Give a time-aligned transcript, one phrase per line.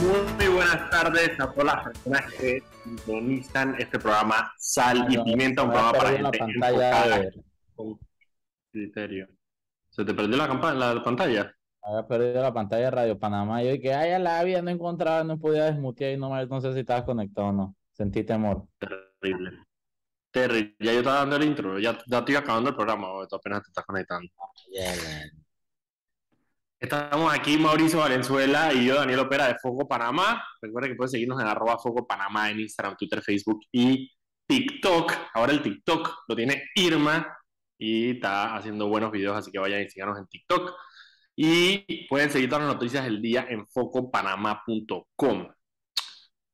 [0.00, 5.70] Muy buenas tardes a todas las personas que sintonizan este programa Sal y Pimienta, un
[5.70, 7.30] programa para gente enfocada
[7.76, 7.98] con
[8.72, 9.28] criterio.
[9.90, 11.54] ¿Se te perdió la, la pantalla?
[11.82, 15.22] Había perdido la pantalla de Radio Panamá y yo que ay, la había no encontraba,
[15.22, 17.76] no podía desmutear y no, no sé si estabas conectado o no.
[17.92, 18.66] Sentí temor.
[18.78, 19.64] Terrible.
[20.32, 20.74] Terrible.
[20.80, 23.62] Ya yo estaba dando el intro, ya, ya estoy acabando el programa, o tú apenas
[23.62, 24.28] te estás conectando.
[26.84, 30.44] Estamos aquí, Mauricio Valenzuela y yo, Daniel Opera de Foco Panamá.
[30.60, 34.12] Recuerda que puedes seguirnos en arroba Foco Panamá en Instagram, Twitter, Facebook y
[34.46, 35.10] TikTok.
[35.32, 37.26] Ahora el TikTok lo tiene Irma
[37.78, 40.74] y está haciendo buenos videos, así que vayan y síganos en TikTok.
[41.34, 45.48] Y pueden seguir todas las noticias del día en focopanamá.com.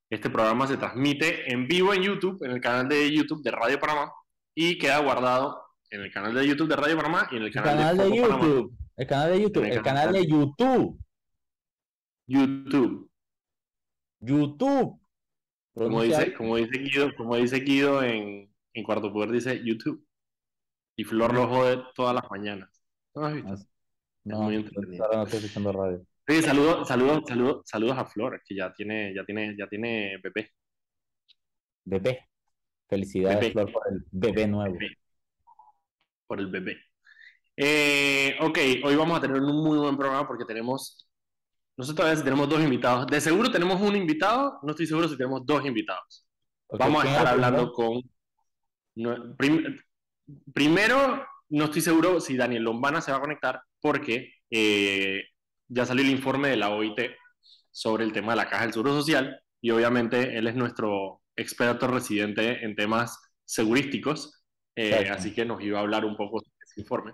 [0.09, 3.81] Este programa se transmite en vivo en YouTube, en el canal de YouTube de Radio
[3.81, 4.13] Panamá,
[4.55, 5.61] y queda guardado
[5.91, 8.73] en el canal de YouTube de Radio Panamá y en el canal, de, YouTube.
[9.01, 9.65] El canal de YouTube.
[9.65, 11.01] El, canal, de YouTube.
[12.27, 13.11] YouTube.
[14.19, 15.01] YouTube.
[15.73, 20.07] Como dice, como dice Guido, como dice Guido en, en Cuarto Poder, dice YouTube.
[20.97, 22.69] Y Flor lo jode todas las mañanas.
[23.15, 23.55] ¿No has visto?
[24.25, 24.57] No, muy
[25.01, 26.07] Ahora no estoy escuchando radio.
[26.29, 30.53] Sí, saludos, saludos, saludos, saludos a Flor, que ya tiene, ya tiene, ya tiene bebé.
[31.87, 32.29] Bebé.
[32.87, 34.77] Felicidades, Flor, por el bebé nuevo.
[36.27, 36.90] Por el bebé.
[37.63, 41.07] Eh, ok, hoy vamos a tener un muy buen programa porque tenemos,
[41.77, 43.07] no sé todavía si tenemos dos invitados.
[43.07, 46.27] De seguro tenemos un invitado, no estoy seguro si tenemos dos invitados.
[46.71, 48.01] vamos a estar hablando con...
[50.55, 55.23] primero, no estoy seguro si Daniel Lombana se va a conectar porque eh,
[55.69, 57.11] ya salió el informe de la OIT
[57.71, 61.89] sobre el tema de la caja del seguro social y obviamente él es nuestro experto
[61.89, 64.45] residente en temas segurísticos,
[64.77, 66.41] eh, así que nos iba a hablar un poco
[66.77, 67.13] informe.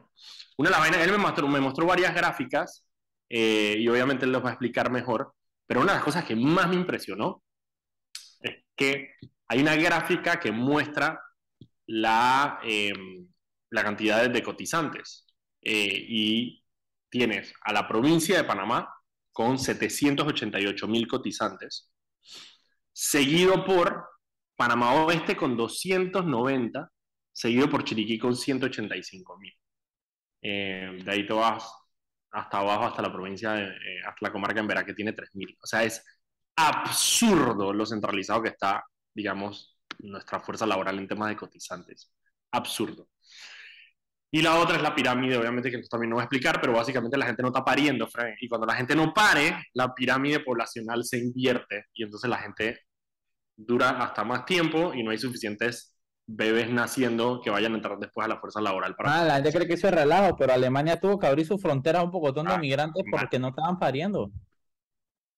[0.59, 2.87] Una de las vainas, él me mostró, me mostró varias gráficas
[3.29, 5.35] eh, y obviamente él los va a explicar mejor,
[5.67, 7.43] pero una de las cosas que más me impresionó
[8.41, 9.15] es que
[9.49, 11.21] hay una gráfica que muestra
[11.87, 13.29] la, em,
[13.71, 15.25] la cantidad de cotizantes
[15.69, 16.63] y
[17.11, 18.89] tienes a la provincia de Panamá
[19.33, 21.91] con 788 mil cotizantes,
[22.93, 24.09] seguido por
[24.57, 26.91] Panamá Oeste con 290,
[27.37, 29.53] seguido por Chiriquí con 185 mil.
[30.41, 31.71] Eh, de ahí te vas
[32.31, 35.31] hasta abajo, hasta la provincia, de, eh, hasta la comarca en Verá, que tiene 3
[35.35, 35.57] mil.
[35.63, 36.03] O sea, es
[36.57, 42.11] absurdo lo centralizado que está, digamos, nuestra fuerza laboral en temas de cotizantes.
[42.53, 43.09] Absurdo.
[44.31, 47.19] Y la otra es la pirámide, obviamente, que también no voy a explicar, pero básicamente
[47.19, 48.37] la gente no está pariendo, Frank.
[48.41, 52.81] Y cuando la gente no pare, la pirámide poblacional se invierte y entonces la gente
[53.57, 55.96] dura hasta más tiempo y no hay suficientes
[56.27, 58.97] bebés naciendo que vayan a entrar después a la fuerza laboral.
[58.97, 61.59] Para ah, la gente cree que eso es relajo, pero Alemania tuvo que abrir su
[61.59, 64.31] frontera a un poco de ah, migrantes porque no estaban pariendo.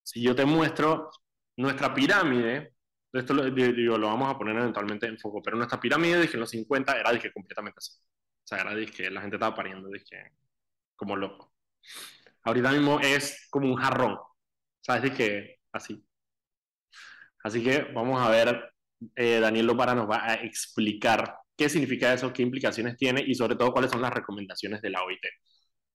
[0.02, 1.10] Si yo te muestro
[1.56, 2.74] nuestra pirámide,
[3.12, 6.40] esto lo, digo, lo vamos a poner eventualmente en foco, pero nuestra pirámide dije en
[6.40, 7.92] los 50 era dije, completamente así.
[7.92, 10.32] O sea, era que la gente estaba pariendo, dije,
[10.96, 11.52] como loco.
[12.44, 14.18] Ahorita mismo es como un jarrón,
[14.80, 15.12] ¿sabes?
[15.12, 16.02] que así.
[17.44, 18.72] Así que vamos a ver,
[19.14, 23.56] eh, Daniel Lopara nos va a explicar qué significa eso, qué implicaciones tiene y sobre
[23.56, 25.20] todo cuáles son las recomendaciones de la OIT.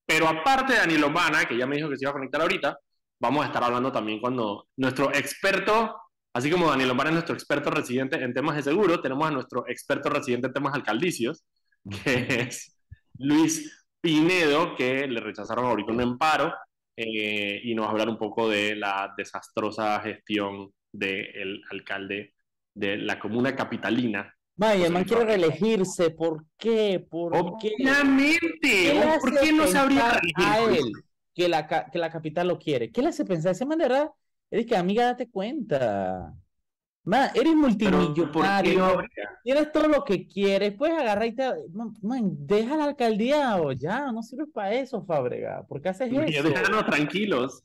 [0.06, 2.78] Pero aparte de Daniel Lopana, que ya me dijo que se iba a conectar ahorita,
[3.20, 5.96] vamos a estar hablando también cuando nuestro experto,
[6.34, 9.66] así como Daniel Lopana es nuestro experto residente en temas de seguro, tenemos a nuestro
[9.68, 11.44] experto residente en temas alcaldicios,
[12.04, 12.76] que es
[13.18, 16.52] Luis Pinedo, que le rechazaron ahorita un amparo
[16.96, 22.34] eh, y nos va a hablar un poco de la desastrosa gestión del alcalde
[22.74, 24.34] de la comuna capitalina.
[24.56, 27.04] Vaya, man quiere reelegirse, ¿por qué?
[27.08, 30.92] ¿Por Obviamente, ¿por qué no se habría a él
[31.34, 32.92] que la, que la capital lo quiere?
[32.92, 33.52] ¿Qué le hace pensar?
[33.52, 34.12] Esa manera
[34.50, 36.32] es que, amiga, date cuenta.
[37.06, 39.02] Man, eres multimillonario,
[39.42, 41.50] tienes todo lo que quieres, puedes agarrar y te...
[42.00, 45.66] Man, deja la alcaldía o ya, no sirve para eso, Fábrega.
[45.66, 46.48] ¿Por qué haces eso?
[46.48, 47.62] Déjanos tranquilos.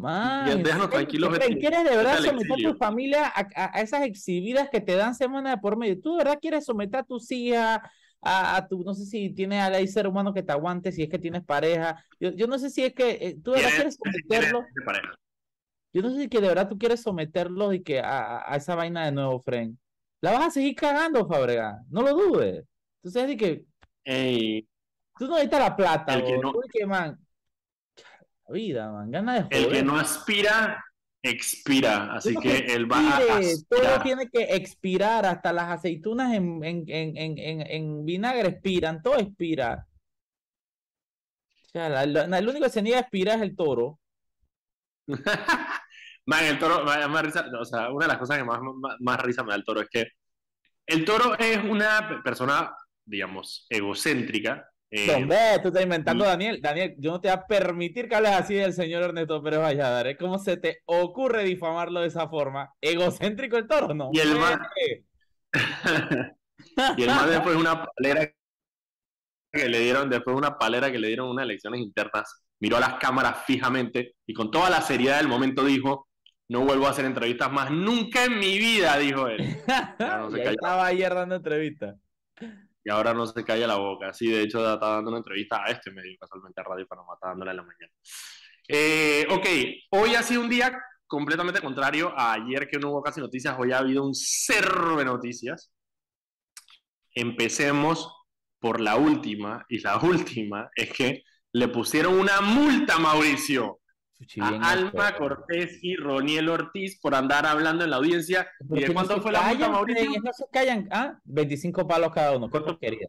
[0.00, 1.38] Man, déjanos tranquilos.
[1.38, 5.76] ¿Quieres de verdad someter a tu familia a, esas exhibidas que te dan semana por
[5.76, 6.00] medio?
[6.00, 7.80] ¿Tú de verdad quieres someter a tus hijas,
[8.22, 11.18] a, tu, no sé si tienes a ser humano que te aguante, si es que
[11.18, 12.02] tienes pareja?
[12.18, 14.64] Yo, yo no sé si es que eh, tú de verdad quieres someterlo.
[15.92, 19.04] Yo no sé si que de verdad tú quieres someterlo y que a, esa vaina
[19.04, 19.78] de nuevo, Fren.
[20.22, 21.78] La vas a seguir cagando, Fabrega.
[21.90, 22.64] No lo dudes.
[23.02, 23.64] Entonces, así que.
[25.18, 27.18] Tú no necesitas la plata, el que no, que, man.
[28.50, 29.10] Vida, man.
[29.10, 29.56] Gana de.
[29.56, 30.84] El que no aspira,
[31.22, 32.12] expira.
[32.12, 33.20] Así que, él va a.
[33.68, 35.26] Todo tiene que expirar.
[35.26, 39.02] Hasta las aceitunas en, en, en, en vinagre expiran.
[39.02, 39.86] Todo expira.
[41.66, 44.00] O sea, el único que se niega a expirar es el toro.
[46.26, 48.60] Man, el toro, más, risa, o sea, una de las cosas que más,
[49.00, 50.06] más, risa me da el toro es que
[50.86, 52.72] el toro es una persona,
[53.04, 54.68] digamos, egocéntrica.
[54.90, 55.36] Eh, ¿Dónde?
[55.62, 56.60] Tú estás inventando, Daniel.
[56.60, 60.16] Daniel, yo no te voy a permitir que hables así del señor Ernesto Pérez Valladares.
[60.18, 62.74] ¿Cómo se te ocurre difamarlo de esa forma?
[62.80, 63.94] ¿Egocéntrico el toro?
[63.94, 64.10] No.
[64.12, 64.58] Y el más...
[66.96, 68.32] y el más después una palera
[69.52, 72.94] que le dieron, después una palera que le dieron unas elecciones internas, miró a las
[72.94, 76.08] cámaras fijamente y con toda la seriedad del momento dijo,
[76.48, 79.56] no vuelvo a hacer entrevistas más, nunca en mi vida, dijo él.
[79.98, 81.96] No estaba ayer dando entrevistas.
[82.82, 84.12] Y ahora no se calla la boca.
[84.12, 87.28] Sí, de hecho está dando una entrevista a este medio, casualmente a Radio Panamá, está
[87.28, 87.92] dándola en la mañana.
[88.68, 89.46] Eh, ok,
[89.90, 93.72] hoy ha sido un día completamente contrario a ayer que no hubo casi noticias, hoy
[93.72, 95.72] ha habido un cerro de noticias.
[97.14, 98.14] Empecemos
[98.60, 103.79] por la última, y la última es que le pusieron una multa, Mauricio,
[104.40, 108.48] a Alma Cortés y Roniel Ortiz por andar hablando en la audiencia.
[108.70, 110.10] ¿Y de cuánto fue la multa, Mauricio?
[110.22, 111.18] No se callan, ¿ah?
[111.24, 113.08] 25 palos cada uno, ¿cuánto quería?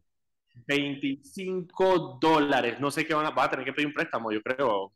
[0.67, 4.41] 25 dólares, no sé qué van a, va a tener que pedir un préstamo, yo
[4.41, 4.93] creo.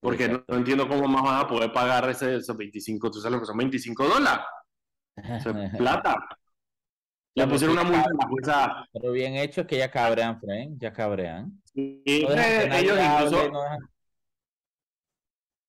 [0.00, 3.40] Porque no, entiendo cómo más van a poder pagar ese, esos 25, tú sabes lo
[3.40, 4.44] que son 25 dólares.
[5.16, 6.16] Eso es plata.
[7.34, 8.88] Le pusieron una multa en la jueza.
[8.92, 11.62] Pero bien hecho es que ya cabrean, Frank, ya cabrean.
[11.74, 13.52] ellos incluso,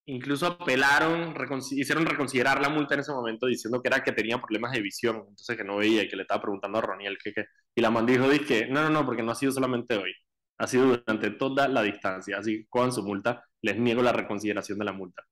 [0.08, 1.36] incluso apelaron,
[1.72, 5.18] hicieron reconsiderar la multa en ese momento diciendo que era que tenía problemas de visión,
[5.18, 7.34] entonces que no veía y que le estaba preguntando a Roniel que,
[7.76, 10.14] y la man dijo, que no, no, no, porque no ha sido solamente hoy,
[10.58, 14.80] ha sido durante toda la distancia, así que con su multa, les niego la reconsideración
[14.80, 15.24] de la multa.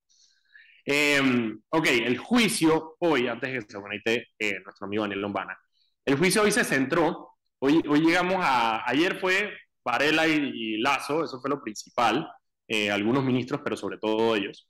[0.86, 5.58] Em, ok, el juicio hoy, antes de que se conecte eh, nuestro amigo Daniel Lombana,
[6.06, 9.52] el juicio hoy se centró, hoy, hoy llegamos a, ayer fue
[9.84, 12.28] Varela y, Lazo, eso fue lo principal,
[12.68, 14.68] eh, algunos ministros, pero sobre todo ellos.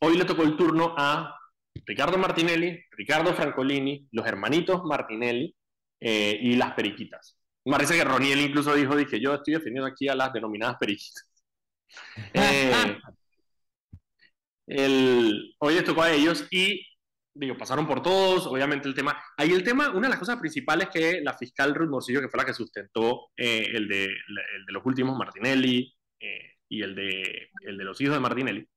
[0.00, 1.36] Hoy le tocó el turno a
[1.86, 5.54] Ricardo Martinelli, Ricardo Francolini, los hermanitos Martinelli
[6.00, 7.38] eh, y las periquitas.
[7.64, 11.30] Me parece que Roniel incluso dijo, dije, yo estoy defendiendo aquí a las denominadas periquitas.
[12.34, 12.98] Eh,
[14.66, 16.84] el, hoy les tocó a ellos y
[17.36, 19.20] digo, pasaron por todos, obviamente el tema.
[19.36, 22.38] Ahí el tema, una de las cosas principales que la fiscal Ruth Morcillo, que fue
[22.38, 27.50] la que sustentó eh, el, de, el, de, los últimos, Martinelli, eh, y el de,
[27.62, 28.68] el de los hijos de Martinelli,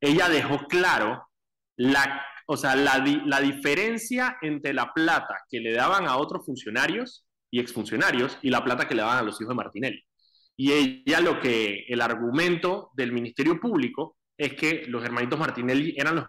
[0.00, 1.28] ella dejó claro
[1.76, 7.26] la, o sea, la, la diferencia entre la plata que le daban a otros funcionarios
[7.50, 10.04] y exfuncionarios y la plata que le daban a los hijos de Martinelli.
[10.56, 16.16] Y ella lo que, el argumento del Ministerio Público es que los hermanitos Martinelli eran
[16.16, 16.26] los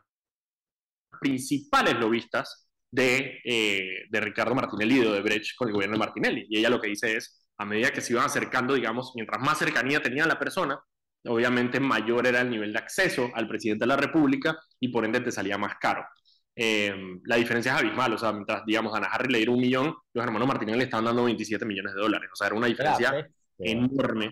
[1.20, 6.46] principales lobistas de, eh, de Ricardo Martinelli y de Brecht con el gobierno de Martinelli.
[6.50, 9.60] Y ella lo que dice es, a medida que se iban acercando, digamos, mientras más
[9.60, 10.80] cercanía tenía la persona,
[11.26, 15.22] obviamente mayor era el nivel de acceso al presidente de la República y por ende
[15.22, 16.04] te salía más caro.
[16.56, 16.94] Eh,
[17.26, 19.96] la diferencia es abismal, o sea, mientras, digamos, a Ana Harry le dieron un millón,
[20.14, 23.28] los hermanos Martinelli le estaban dando 27 millones de dólares, o sea, era una diferencia
[23.58, 24.32] enorme.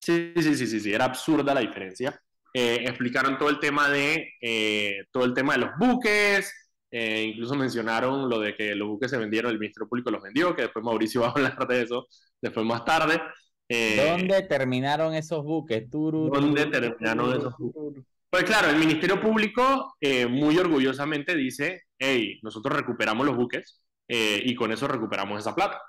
[0.00, 2.20] Sí, sí, sí, sí, sí, era absurda la diferencia.
[2.54, 6.52] Eh, explicaron todo el tema de eh, todo el tema de los buques,
[6.90, 10.54] eh, incluso mencionaron lo de que los buques se vendieron, el Ministerio Público los vendió,
[10.56, 12.06] que después Mauricio va a hablar de eso
[12.40, 13.20] después más tarde.
[13.68, 15.90] ¿Dónde terminaron esos buques?
[15.90, 18.04] ¿Dónde terminaron esos buques?
[18.30, 19.94] Pues claro, el Ministerio Público
[20.30, 25.80] muy orgullosamente dice, hey, nosotros recuperamos los buques y con eso recuperamos esa plata.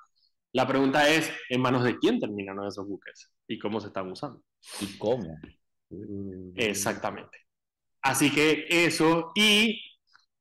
[0.53, 3.31] La pregunta es, ¿en manos de quién terminaron esos buques?
[3.47, 4.41] ¿Y cómo se están usando?
[4.81, 5.37] ¿Y cómo?
[6.55, 7.37] Exactamente.
[8.01, 9.81] Así que eso, y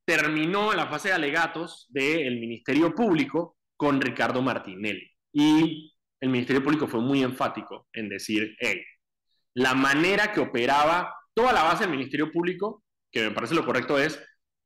[0.05, 5.11] terminó la fase de alegatos del Ministerio Público con Ricardo Martinelli.
[5.33, 8.83] Y el Ministerio Público fue muy enfático en decir, hey,
[9.55, 13.99] la manera que operaba toda la base del Ministerio Público, que me parece lo correcto
[13.99, 14.21] es,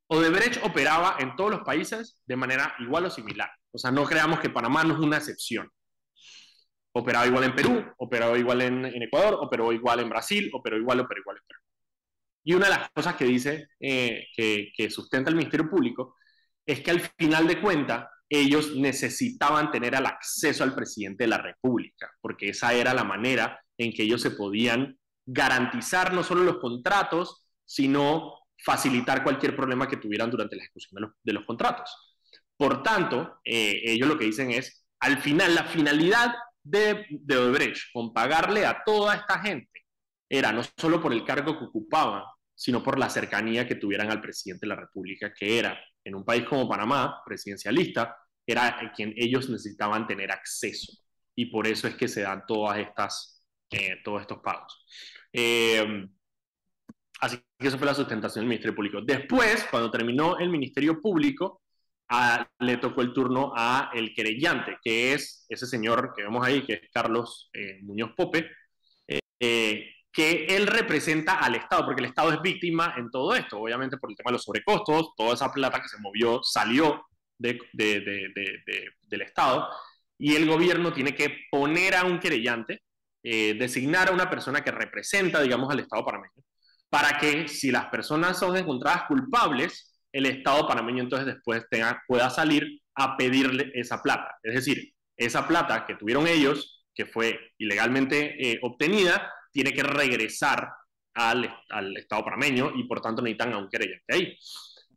[0.09, 3.51] Odebrecht operaba en todos los países de manera igual o similar.
[3.71, 5.71] O sea, no creamos que Panamá no es una excepción
[6.93, 11.21] operaba igual en Perú, operaba igual en, Ecuador, operó igual en Brasil, operó igual, operó
[11.21, 11.61] igual en Perú.
[12.45, 16.17] Y una de las cosas que dice, eh, que, sustenta el Ministerio Público,
[16.67, 21.37] es que al final de cuentas ellos necesitaban tener el acceso al presidente de la
[21.37, 26.57] República, porque esa era la manera en que ellos se podían garantizar no solo los
[26.57, 31.95] contratos, sino facilitar cualquier problema que tuvieran durante la ejecución de los, contratos.
[32.57, 37.93] Por tanto, eh, ellos lo que dicen es, al final, la finalidad de, de Odebrecht
[37.93, 39.85] con pagarle a toda esta gente
[40.27, 42.23] era no solo por el cargo que ocupaban,
[42.55, 46.25] sino por la cercanía que tuvieran al presidente de la República, que era, en un
[46.25, 50.93] país como Panamá, presidencialista, era quien ellos necesitaban tener acceso.
[51.35, 54.85] Y por eso es que se dan todas estas, eh, todos estos pagos.
[55.33, 56.07] Eh,
[57.23, 59.01] Así que eso fue la sustentación del Ministerio Público.
[59.01, 61.63] Después, cuando terminó el Ministerio Público,
[62.59, 66.73] le tocó el turno a el querellante, que es ese señor que vemos ahí, que
[66.75, 68.51] es Carlos eh, Muñoz Pope,
[69.39, 73.99] eh, que él representa al Estado, porque el Estado es víctima en todo esto, obviamente
[73.99, 77.07] por el tema de los sobrecostos, toda esa plata que se movió salió
[77.43, 77.59] de,
[79.09, 79.69] del Estado,
[80.19, 82.83] y el gobierno tiene que poner a un querellante,
[83.23, 86.43] eh, designar a una persona que representa, digamos, al Estado panameño,
[86.89, 91.65] para que si las personas son encontradas culpables, el Estado panameño entonces después
[92.07, 94.37] pueda salir a pedirle esa plata.
[94.43, 100.71] Es decir, esa plata que tuvieron ellos, que fue ilegalmente eh, obtenida, tiene que regresar
[101.15, 104.39] al, al, Estado panameño y por tanto necesitan a un querellante ahí.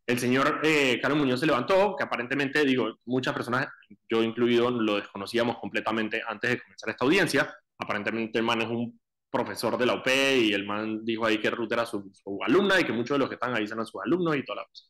[0.06, 3.68] El señor eh, Carlos Muñoz se levantó, que aparentemente, digo, muchas personas,
[4.08, 7.56] yo incluido, lo desconocíamos completamente antes de comenzar esta audiencia.
[7.80, 9.00] Aparentemente el man es un
[9.32, 12.12] profesor de la UP y el man dijo ahí que Ruth era su,
[12.46, 14.66] alumna y que muchos de los que están ahí eran sus alumnos y toda la
[14.66, 14.86] cosa.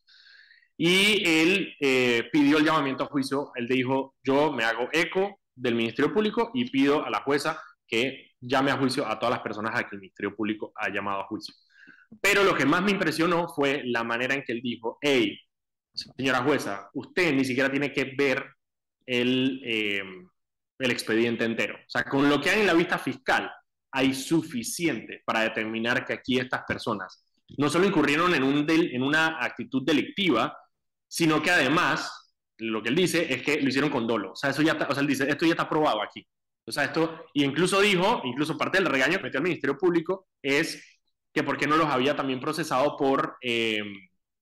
[0.78, 5.76] Y él eh, pidió el llamamiento a juicio, él dijo, yo me hago eco del
[5.76, 9.80] Ministerio Público y pido a la jueza que llame a juicio a todas las personas
[9.80, 11.56] a que el Ministerio Público ha llamado a juicio.
[12.22, 15.38] Pero lo que más me impresionó fue la manera en que él dijo, hey,
[15.94, 18.46] señora jueza, usted ni siquiera tiene que ver
[19.06, 20.04] el, eh,
[20.80, 21.76] el expediente entero.
[21.76, 23.52] O sea, con lo que hay en la vista fiscal,
[23.92, 27.24] hay suficiente para determinar que aquí estas personas
[27.58, 30.58] no solo incurrieron en una actitud delictiva,
[31.08, 34.32] sino que además, lo que él dice es que lo hicieron con dolo.
[34.32, 36.26] O sea, eso ya está, o sea, él dice, esto ya está probado aquí.
[36.68, 40.28] O sea, esto, y incluso dijo, incluso parte del regaño que metió al Ministerio Público
[40.42, 40.95] es
[41.36, 43.84] que por qué no los había también procesado por, eh,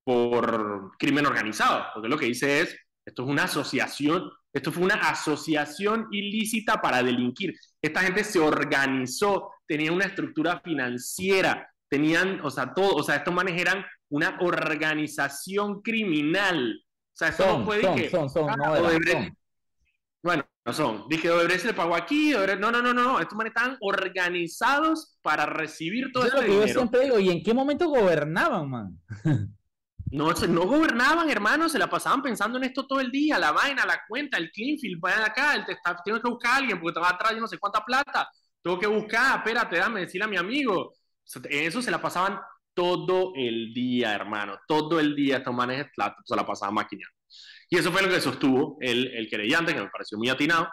[0.04, 1.88] por crimen organizado.
[1.92, 7.02] Porque lo que dice es, esto es una asociación, esto fue una asociación ilícita para
[7.02, 7.56] delinquir.
[7.82, 13.34] Esta gente se organizó, tenía una estructura financiera, tenían, o sea, todo, o sea, estos
[13.34, 16.80] manes eran una organización criminal.
[16.86, 18.10] O sea, eso no puede que...
[18.12, 18.72] Son, son, no,
[20.22, 21.06] Bueno, no son.
[21.10, 26.12] Dije, Odebrecht le pagó aquí, no, no, no, no, estos manes estaban organizados para recibir
[26.14, 26.42] todo eso.
[26.46, 29.00] Yo siempre digo, ¿y en qué momento gobernaban, man?
[30.12, 33.84] No, no gobernaban, hermano, se la pasaban pensando en esto todo el día, la vaina,
[33.84, 37.10] la cuenta, el Cleanfield, vayan acá, el tengo que buscar a alguien porque te va
[37.10, 38.30] a traer no sé cuánta plata,
[38.62, 40.94] tengo que buscar, espérate, dame decirle a mi amigo.
[41.50, 42.40] Eso se la pasaban
[42.76, 45.88] todo el día, hermano, todo el día estos manes
[46.24, 47.18] se la pasaban maquinando.
[47.70, 50.68] Y eso fue lo que sostuvo el, el querellante, que me pareció muy atinado.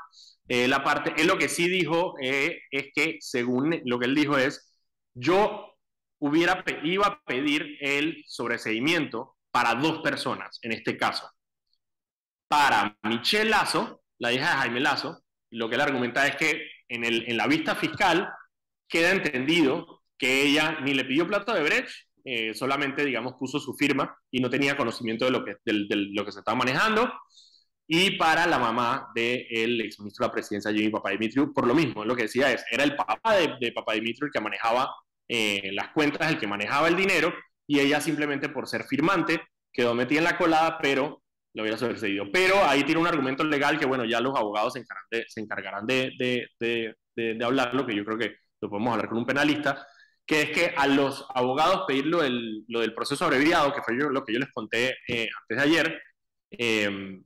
[0.49, 4.15] Eh, la parte, él lo que sí dijo eh, es que, según lo que él
[4.15, 4.71] dijo es,
[5.15, 5.77] yo
[6.19, 11.31] hubiera, iba a pedir el sobreseimiento para dos personas, en este caso.
[12.49, 17.05] Para Michelle Lazo, la hija de Jaime Lazo, lo que él argumenta es que en,
[17.05, 18.29] el, en la vista fiscal
[18.89, 21.91] queda entendido que ella ni le pidió plato de Brecht
[22.25, 26.25] eh, solamente, digamos, puso su firma y no tenía conocimiento de lo que, de, lo
[26.25, 27.13] que se estaba manejando.
[27.87, 32.05] Y para la mamá del ex exministro de la presidencia, Jimmy Papadimitriou, por lo mismo,
[32.05, 34.95] lo que decía es, era el papá de, de Papadimitriou el que manejaba
[35.29, 37.33] eh, las cuentas, el que manejaba el dinero,
[37.67, 39.41] y ella simplemente por ser firmante
[39.73, 41.23] quedó metida en la colada, pero
[41.55, 42.27] lo hubiera sucedido.
[42.33, 45.41] Pero ahí tiene un argumento legal que, bueno, ya los abogados se encargarán de, se
[45.41, 49.27] encargarán de, de, de, de hablarlo, que yo creo que lo podemos hablar con un
[49.27, 49.87] penalista,
[50.31, 54.33] que es que a los abogados pedir lo del, proceso abreviado, que fue lo que
[54.33, 56.03] yo les conté eh, antes de ayer,
[56.53, 57.25] em,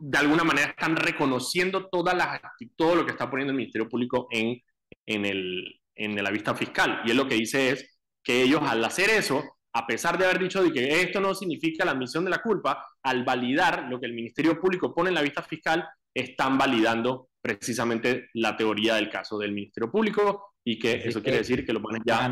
[0.00, 2.38] de alguna manera están reconociendo todas las,
[2.76, 4.60] todo lo que está poniendo el Ministerio Público en,
[5.06, 7.00] en, el, en la vista fiscal.
[7.06, 10.38] Y él lo que dice es que ellos al hacer eso, a pesar de haber
[10.38, 14.04] dicho de que esto no significa la admisión de la culpa, al validar lo que
[14.04, 19.38] el Ministerio Público pone en la vista fiscal, están validando precisamente la teoría del caso
[19.38, 22.28] del Ministerio Público y que eso quiere decir que lo ponen ya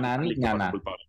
[0.71, 1.05] culpable.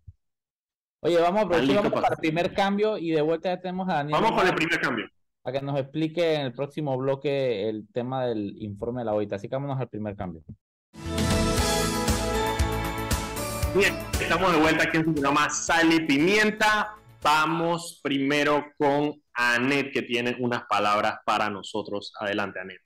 [1.00, 4.22] Oye, vamos, a vamos para el primer cambio y de vuelta ya tenemos a Daniel.
[4.22, 5.08] Vamos con el primer cambio.
[5.41, 9.34] Para que nos explique en el próximo bloque el tema del informe de la OIT.
[9.34, 10.44] Así que vámonos al primer cambio.
[13.75, 16.96] Bien, estamos de vuelta aquí en su programa Sal y Pimienta.
[17.24, 22.13] Vamos primero con Anet, que tiene unas palabras para nosotros.
[22.20, 22.82] Adelante, Anet.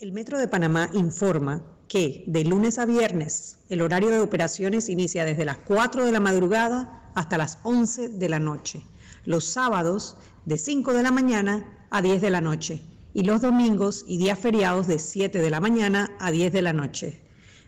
[0.00, 5.24] El Metro de Panamá informa que de lunes a viernes el horario de operaciones inicia
[5.24, 8.82] desde las 4 de la madrugada hasta las 11 de la noche.
[9.24, 12.82] Los sábados de 5 de la mañana a 10 de la noche
[13.14, 16.72] y los domingos y días feriados de 7 de la mañana a 10 de la
[16.72, 17.20] noche.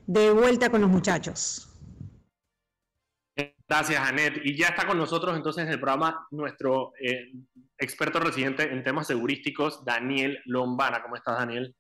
[0.07, 1.67] De vuelta con los muchachos.
[3.69, 4.41] Gracias, Anet.
[4.45, 7.33] Y ya está con nosotros entonces en el programa nuestro eh,
[7.79, 11.03] experto residente en temas segurísticos, Daniel Lombana.
[11.03, 11.75] ¿Cómo estás, Daniel?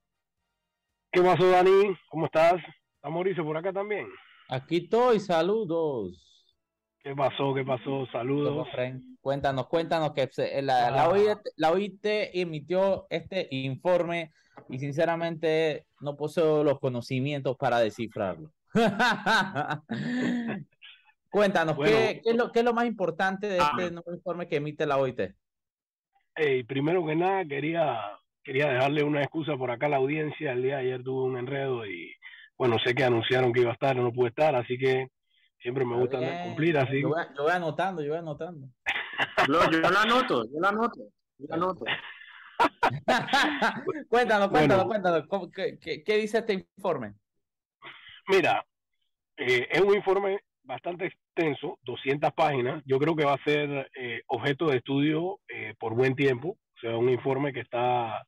[1.12, 1.96] ¿Qué pasó, Dani?
[2.08, 2.62] ¿Cómo estás?
[2.94, 4.06] ¿Está Mauricio por acá también?
[4.48, 6.30] Aquí estoy, saludos.
[7.02, 7.52] ¿Qué pasó?
[7.52, 8.06] ¿Qué pasó?
[8.12, 8.68] Saludos.
[9.20, 10.30] Cuéntanos, cuéntanos que
[10.62, 14.30] la, la, OIT, la OIT emitió este informe
[14.68, 18.52] y sinceramente no poseo los conocimientos para descifrarlo.
[21.30, 23.90] Cuéntanos, ¿qué, es lo, ¿qué, es lo, más importante de este ah.
[23.90, 25.20] nuevo informe que emite la OIT?
[26.66, 28.00] primero que nada, quería,
[28.42, 30.52] quería dejarle una excusa por acá a la audiencia.
[30.52, 32.14] El día de ayer tuve un enredo y,
[32.56, 35.08] bueno, sé que anunciaron que iba a estar, no pude estar, así que
[35.60, 37.02] siempre me gusta cumplir así.
[37.02, 38.68] Yo voy, anotando, yo voy anotando.
[39.48, 41.00] yo, yo lo anoto, yo lo anoto,
[41.38, 41.84] yo lo anoto.
[44.08, 45.24] cuéntanos, cuéntanos, cuéntanos.
[45.54, 47.14] ¿Qué, qué, dice este informe?
[48.28, 48.64] Mira,
[49.36, 52.82] eh, es un informe bastante extenso, 200 páginas.
[52.84, 56.50] Yo creo que va a ser eh, objeto de estudio eh, por buen tiempo.
[56.50, 58.22] O sea, un informe que está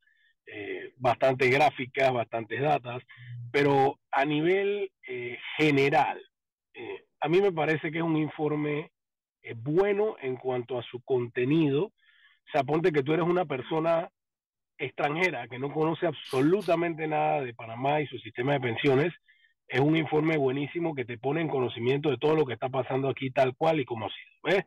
[0.96, 3.02] bastante gráficas, bastantes datas,
[3.50, 4.90] pero a nivel
[5.56, 6.20] general,
[7.20, 8.90] a mí me parece que es un informe
[9.56, 11.84] bueno en cuanto a su contenido.
[11.84, 14.10] O sea, ponte que tú eres una persona
[14.78, 19.12] extranjera que no conoce absolutamente nada de Panamá y su sistema de pensiones,
[19.68, 23.08] es un informe buenísimo que te pone en conocimiento de todo lo que está pasando
[23.08, 24.62] aquí tal cual y como ha sido.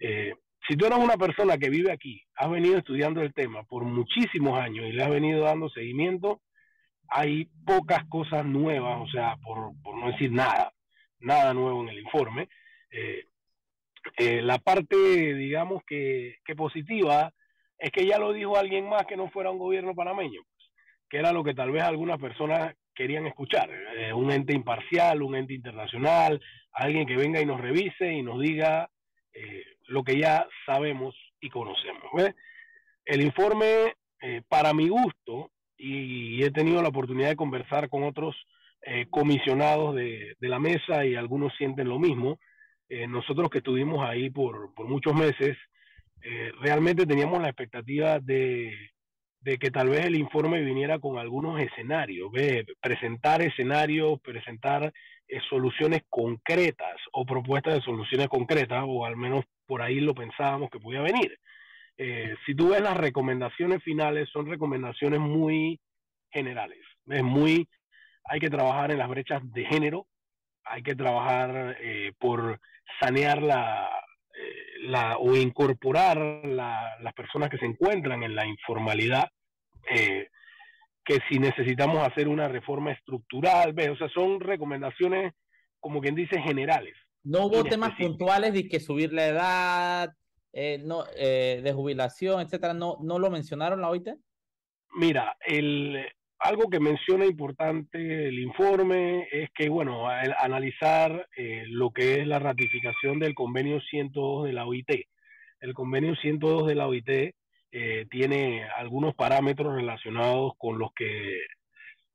[0.00, 0.34] Eh,
[0.66, 4.58] si tú eres una persona que vive aquí, has venido estudiando el tema por muchísimos
[4.58, 6.40] años y le has venido dando seguimiento,
[7.08, 10.72] hay pocas cosas nuevas, o sea, por, no decir nada,
[11.20, 12.48] nada nuevo en el informe.
[12.90, 13.24] Eh,
[14.16, 14.96] eh, la parte,
[15.34, 17.32] digamos, que, positiva
[17.78, 20.70] es que ya lo dijo alguien más que no fuera un gobierno panameño, pues,
[21.10, 23.68] que era lo que tal vez algunas personas querían escuchar,
[23.98, 26.40] eh, un ente imparcial, un ente internacional,
[26.72, 28.88] alguien que venga y nos revise y nos diga
[29.86, 32.04] lo que ya sabemos y conocemos.
[33.04, 38.36] El informe, eh, para mi gusto, y, he tenido la oportunidad de conversar con otros
[39.08, 42.38] comisionados de, de, la mesa y algunos sienten lo mismo,
[43.08, 45.56] nosotros que estuvimos ahí por, por muchos meses,
[46.26, 48.72] eh, realmente teníamos la expectativa de,
[49.44, 52.30] que tal vez el informe viniera con algunos escenarios,
[52.80, 54.92] presentar escenarios, presentar
[55.28, 60.70] eh, soluciones concretas o propuestas de soluciones concretas, o al menos por ahí lo pensábamos
[60.70, 61.38] que podía venir.
[61.98, 65.78] Eh, si tú ves las recomendaciones finales, son recomendaciones muy
[66.30, 66.80] generales.
[67.08, 67.68] Es muy,
[68.24, 70.06] hay que trabajar en las brechas de género,
[70.64, 71.76] hay que trabajar
[72.18, 72.58] por
[72.98, 73.90] sanear la,
[74.84, 79.28] la, o incorporar las personas que se encuentran en la informalidad,
[79.90, 80.28] eh,
[81.04, 83.90] que si necesitamos hacer una reforma estructural, ¿ves?
[83.90, 85.34] o sea, son recomendaciones,
[85.80, 86.94] como quien dice, generales.
[87.22, 90.12] No hubo temas puntuales de que subir la edad,
[90.52, 94.08] eh, no, eh, de jubilación, etcétera, ¿no, no lo mencionaron la OIT?
[94.96, 96.06] Mira, el,
[96.44, 102.26] algo que menciona importante el informe es que, bueno, al analizar eh, lo que es
[102.26, 104.90] la ratificación del convenio 102 de la OIT.
[105.60, 107.08] El convenio 102 de la OIT
[107.72, 111.40] eh, tiene algunos parámetros relacionados con los que,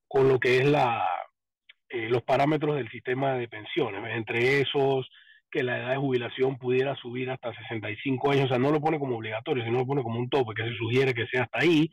[0.07, 1.07] con lo que es la,
[1.89, 4.15] eh, los parámetros del sistema de pensiones.
[4.15, 5.09] Entre esos,
[5.49, 8.99] que la edad de jubilación pudiera subir hasta 65 años, o sea, no lo pone
[8.99, 11.89] como obligatorio, sino lo pone como un tope, que se sugiere que sea hasta ahí,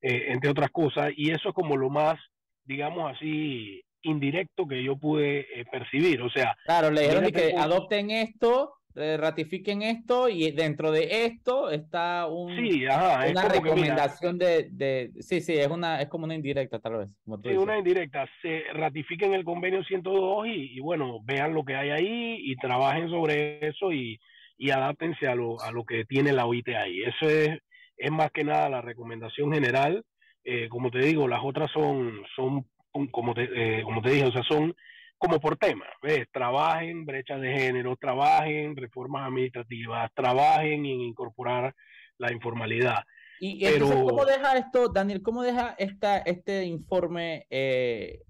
[0.00, 2.18] eh, entre otras cosas, y eso es como lo más,
[2.64, 6.22] digamos así, indirecto que yo pude eh, percibir.
[6.22, 11.70] O sea, claro, le dijeron que adopten esto, eh, ratifiquen esto, y dentro de esto
[11.70, 16.34] está un, sí, ajá, una recomendación de, de, sí, sí, es una, es como una
[16.34, 17.08] indirecta tal vez.
[17.42, 18.26] sí, una indirecta.
[18.40, 23.08] Se ratifiquen el convenio 102 y, y, bueno, vean lo que hay ahí y trabajen
[23.08, 24.18] sobre eso y,
[24.56, 27.02] y adáptense a lo, a lo que tiene la OIT ahí.
[27.02, 27.58] Eso es
[27.98, 30.04] es más que nada la recomendación general.
[30.44, 32.64] Eh, como te digo, las otras son, son
[33.10, 34.74] como, te, eh, como te dije, o sea, son
[35.18, 35.84] como por tema.
[36.02, 36.26] ¿ves?
[36.32, 41.74] Trabajen brechas de género, trabajen reformas administrativas, trabajen en incorporar
[42.18, 43.02] la informalidad.
[43.40, 43.88] Y Pero...
[43.88, 48.20] ¿cómo deja esto, Daniel, cómo deja esta, este informe eh,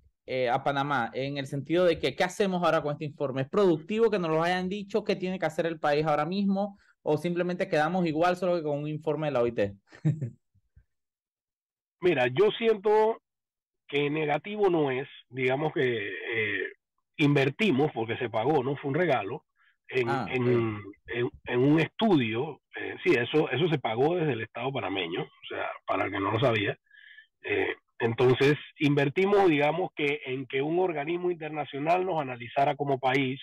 [0.50, 1.10] a Panamá?
[1.14, 3.42] En el sentido de que, ¿qué hacemos ahora con este informe?
[3.42, 5.04] ¿Es productivo que nos lo hayan dicho?
[5.04, 6.78] ¿Qué tiene que hacer el país ahora mismo?
[7.02, 9.60] O simplemente quedamos igual solo que con un informe de la OIT?
[12.00, 13.22] Mira, yo siento
[13.88, 16.66] que negativo no es, digamos que eh,
[17.16, 19.44] invertimos porque se pagó, no fue un regalo,
[19.88, 25.22] en, ah, en, un estudio, eh, sí, eso, eso se pagó desde el Estado panameño,
[25.22, 26.78] o sea, para el que no lo sabía.
[27.42, 33.40] Eh, entonces, invertimos, digamos, que en que un organismo internacional nos analizara como país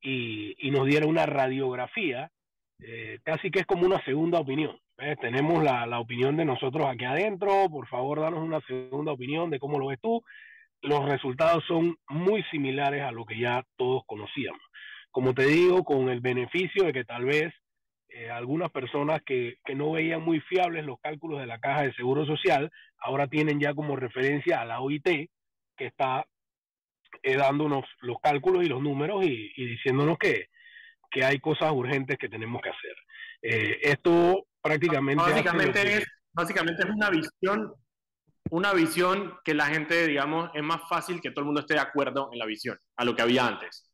[0.00, 2.30] y, y nos diera una radiografía
[2.80, 4.78] eh, casi que es como una segunda opinión.
[5.20, 9.58] Tenemos la, la, opinión de nosotros aquí adentro, por favor, danos una segunda opinión de
[9.58, 10.22] cómo lo ves tú.
[10.80, 14.60] Los resultados son muy similares a lo que ya todos conocíamos.
[15.10, 17.52] como te digo, con el beneficio de que tal vez
[18.08, 21.94] eh, algunas personas que, que, no veían muy fiables los cálculos de la caja de
[21.94, 25.30] seguro social, ahora tienen ya como referencia a la OIT,
[25.76, 26.24] que está
[27.22, 30.46] eh, dándonos los cálculos y los números y, diciéndonos que,
[31.16, 32.96] que, hay cosas urgentes que tenemos que hacer.
[33.42, 35.22] Eh, esto prácticamente...
[35.22, 37.72] Básicamente es, básicamente es una visión
[38.48, 41.80] una visión que la gente, digamos, es más fácil que todo el mundo esté de
[41.80, 43.90] acuerdo en la visión, a lo que había antes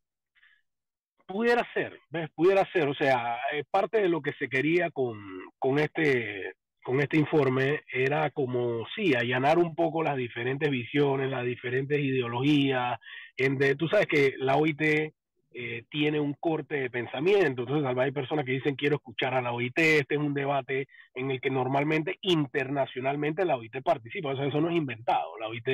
[1.32, 2.30] pudiera ser, ¿ves?
[2.34, 5.18] Pudiera ser, o sea, eh, parte de lo que se quería con,
[5.58, 11.44] con, este, con este informe era como, sí, allanar un poco las diferentes visiones, las
[11.44, 12.98] diferentes ideologías.
[13.36, 15.12] En de, tú sabes que la OIT
[15.54, 19.52] eh, tiene un corte de pensamiento, entonces hay personas que dicen quiero escuchar a la
[19.52, 24.46] OIT, este es un debate en el que normalmente internacionalmente la OIT participa, o sea,
[24.46, 25.68] eso no es inventado, la OIT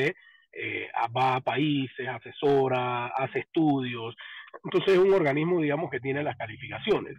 [0.52, 4.16] eh, va a países, asesora, hace estudios,
[4.64, 7.16] entonces es un organismo, digamos, que tiene las calificaciones.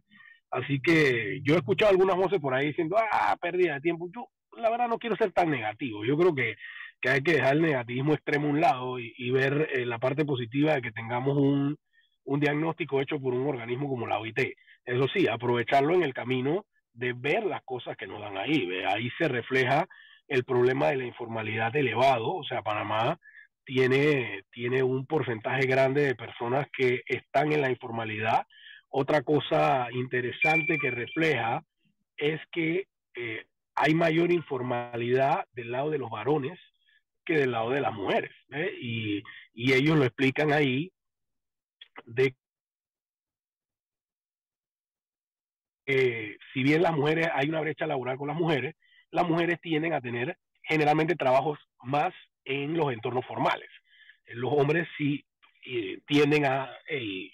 [0.52, 4.10] Así que yo he escuchado algunas voces por ahí diciendo, ah, pérdida de tiempo.
[4.14, 6.04] Yo, la verdad, no quiero ser tan negativo.
[6.06, 6.56] Yo creo que,
[7.02, 10.26] que hay que dejar el negativismo extremo a un lado y, ver eh, la parte
[10.26, 11.78] positiva de que tengamos un,
[12.30, 14.40] un diagnóstico hecho por un organismo como la OIT.
[14.86, 18.70] Eso sí, aprovecharlo en el camino de ver las cosas que nos dan ahí.
[18.88, 19.88] Ahí se refleja
[20.28, 22.36] el problema de la informalidad elevado.
[22.36, 23.20] O sea, Panamá
[23.66, 28.46] tiene, tiene un porcentaje grande de personas que están en la informalidad.
[28.90, 31.64] Otra cosa interesante que refleja
[32.16, 36.60] es que eh, hay mayor informalidad del lado de los varones
[37.26, 38.32] que del lado de las mujeres.
[38.80, 40.92] Y, y, ellos lo explican ahí
[42.06, 42.36] de
[46.54, 48.76] si bien las mujeres, hay una brecha laboral con las mujeres,
[49.12, 52.14] las mujeres tienden a tener generalmente trabajos más
[52.46, 53.70] en los entornos formales.
[54.28, 55.26] Los hombres sí
[55.66, 57.32] eh, tienden a eh,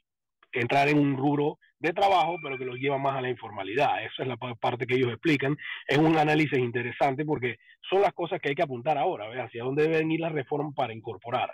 [0.53, 4.03] entrar en un rubro de trabajo, pero que los lleva más a la informalidad.
[4.03, 5.57] Esa es la parte que ellos explican.
[5.87, 7.57] Es un análisis interesante porque
[7.89, 10.93] son las cosas que hay que apuntar ahora, hacia dónde deben ir las reformas para
[10.93, 11.51] incorporar.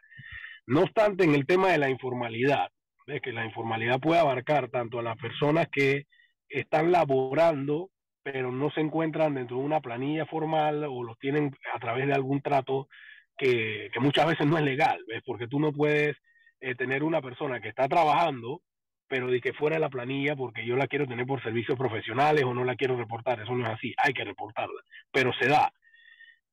[0.67, 2.69] No obstante, en el tema de la informalidad,
[3.07, 3.21] ¿ves?
[3.21, 6.05] que la informalidad puede abarcar tanto a las personas que
[6.49, 7.89] están laborando,
[8.23, 12.13] pero no se encuentran dentro de una planilla formal o los tienen a través de
[12.13, 12.87] algún trato
[13.37, 15.21] que, muchas veces no es legal, ¿ves?
[15.25, 16.15] Porque tú no puedes
[16.59, 18.61] eh, tener una persona que está trabajando,
[19.07, 22.43] pero de que fuera de la planilla porque yo la quiero tener por servicios profesionales
[22.43, 23.41] o no la quiero reportar.
[23.41, 25.73] Eso no es así, hay que reportarla, pero se da.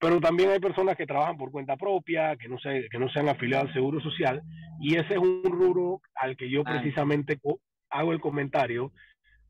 [0.00, 3.18] Pero también hay personas que trabajan por cuenta propia, que no, se, que no se
[3.18, 4.42] han afiliado al Seguro Social,
[4.80, 7.40] y ese es un rubro al que yo precisamente
[7.90, 8.92] hago el comentario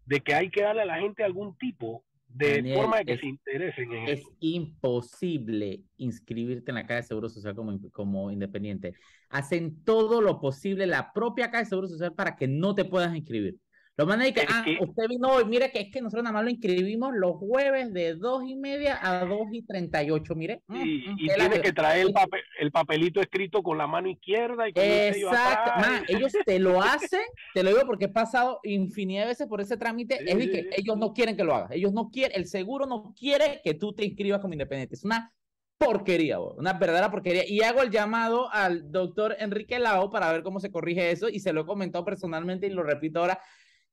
[0.07, 3.27] de que hay que darle a la gente algún tipo de forma de que se
[3.27, 8.95] interesen en Es imposible inscribirte en la Caja de Seguro Social como, como independiente.
[9.31, 13.15] Hacen todo lo posible la propia Caja de Seguro Social para que no te puedas
[13.15, 13.59] inscribir.
[13.99, 16.45] Lo mandan y que, ah, usted vino hoy, mire que es que nosotros nada más
[16.45, 20.63] lo inscribimos los jueves de dos y media a dos y treinta y ocho, mire.
[20.69, 24.69] Mm, y, mm, tienes que traer el, papel, el papelito escrito con la mano izquierda
[24.69, 25.73] y con Exacto,
[26.09, 29.77] ellos te lo hacen, te lo digo porque he pasado infinidad de veces por ese
[29.77, 33.13] trámite, es que ellos no quieren que lo hagas, ellos no quieren, el seguro no
[33.19, 35.35] quiere que tú te inscribas como independiente, es una
[35.77, 37.43] porquería, una verdadera porquería.
[37.49, 41.41] Y hago el llamado al doctor Enrique Lao para ver cómo se corrige eso y
[41.41, 43.41] se lo he comentado personalmente y lo repito ahora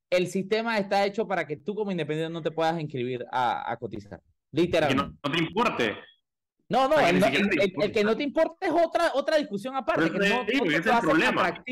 [0.09, 4.21] el sistema está hecho para que tú como independiente no te puedas inscribir a, cotizar.
[4.51, 5.17] Literalmente.
[5.21, 5.97] Que no, te importe.
[6.69, 10.11] No, no, el, que no te importe es otra, otra discusión aparte.
[10.11, 11.63] que no, es el problema.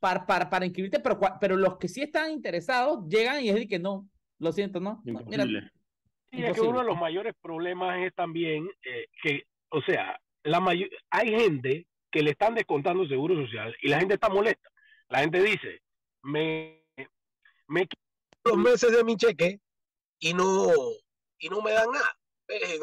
[0.00, 3.80] Para, para, para, inscribirte, pero, pero los que sí están interesados llegan y es que
[3.80, 5.02] no, lo siento, ¿no?
[5.04, 10.16] Mira, sí, es que uno de los mayores problemas es también eh, que, o sea,
[10.44, 10.64] la
[11.10, 14.70] hay gente que le están descontando seguro social y la gente está molesta.
[15.08, 15.80] La gente dice,
[16.22, 16.84] me
[17.68, 17.86] me
[18.44, 19.60] los meses de mi cheque
[20.18, 20.72] y no,
[21.38, 22.18] y no me dan nada.
[22.48, 22.80] Eh,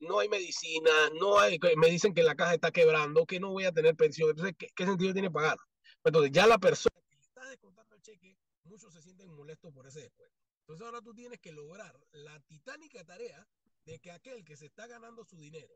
[0.00, 3.64] no, hay medicina, no hay, me dicen que la caja está quebrando, que no voy
[3.64, 4.30] a tener pensión.
[4.30, 5.58] Entonces, ¿qué, sentido tiene pagar?
[6.04, 9.88] Entonces, ya la persona que le está descontando el cheque, muchos se sienten molestos por
[9.88, 10.36] ese descuento.
[10.60, 13.44] Entonces, ahora tú tienes que lograr la titánica tarea
[13.86, 15.74] de que aquel que se está ganando su dinero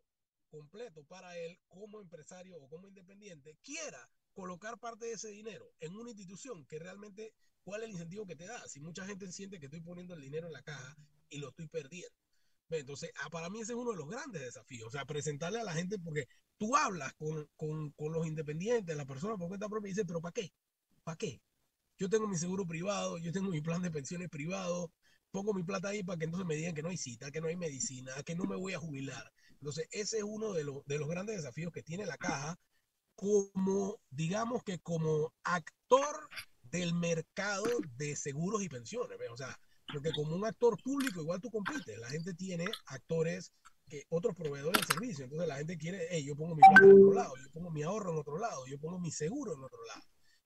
[0.53, 5.97] completo para él como empresario o como independiente quiera colocar parte de ese dinero en
[5.97, 7.33] una institución que realmente
[7.65, 8.61] ¿cuál es el incentivo que te da?
[8.69, 10.97] Si mucha gente siente que estoy poniendo el dinero en la caja
[11.31, 12.15] y lo estoy perdiendo.
[12.71, 15.65] Entonces, ah, para mí ese es uno de los grandes desafíos, o sea, presentarle a
[15.65, 19.89] la gente, porque tú hablas con, con, con los independientes, la persona por cuenta propia,
[19.89, 20.53] y dices, pero ¿para qué?
[21.05, 21.43] ¿Para qué?
[21.99, 24.91] Yo tengo mi seguro privado, yo tengo mi plan de pensiones privado,
[25.31, 27.49] pongo mi plata ahí para que entonces me digan que no hay cita, que no
[27.49, 29.33] hay medicina, que no me voy a jubilar.
[29.63, 32.59] Entonces, ese es uno de, los, de los grandes desafíos que tiene la caja
[33.15, 36.29] como, digamos que como actor
[36.65, 37.65] del mercado
[37.97, 39.17] de seguros y pensiones.
[39.31, 39.57] O sea,
[39.93, 43.53] porque como un actor público igual tú compites, la gente tiene actores
[43.87, 46.93] que otros proveedores de servicio, entonces la gente quiere, hey, yo pongo mi plata en
[46.93, 49.85] otro lado, yo pongo mi ahorro en otro lado, yo pongo mi seguro en otro
[49.85, 50.03] lado.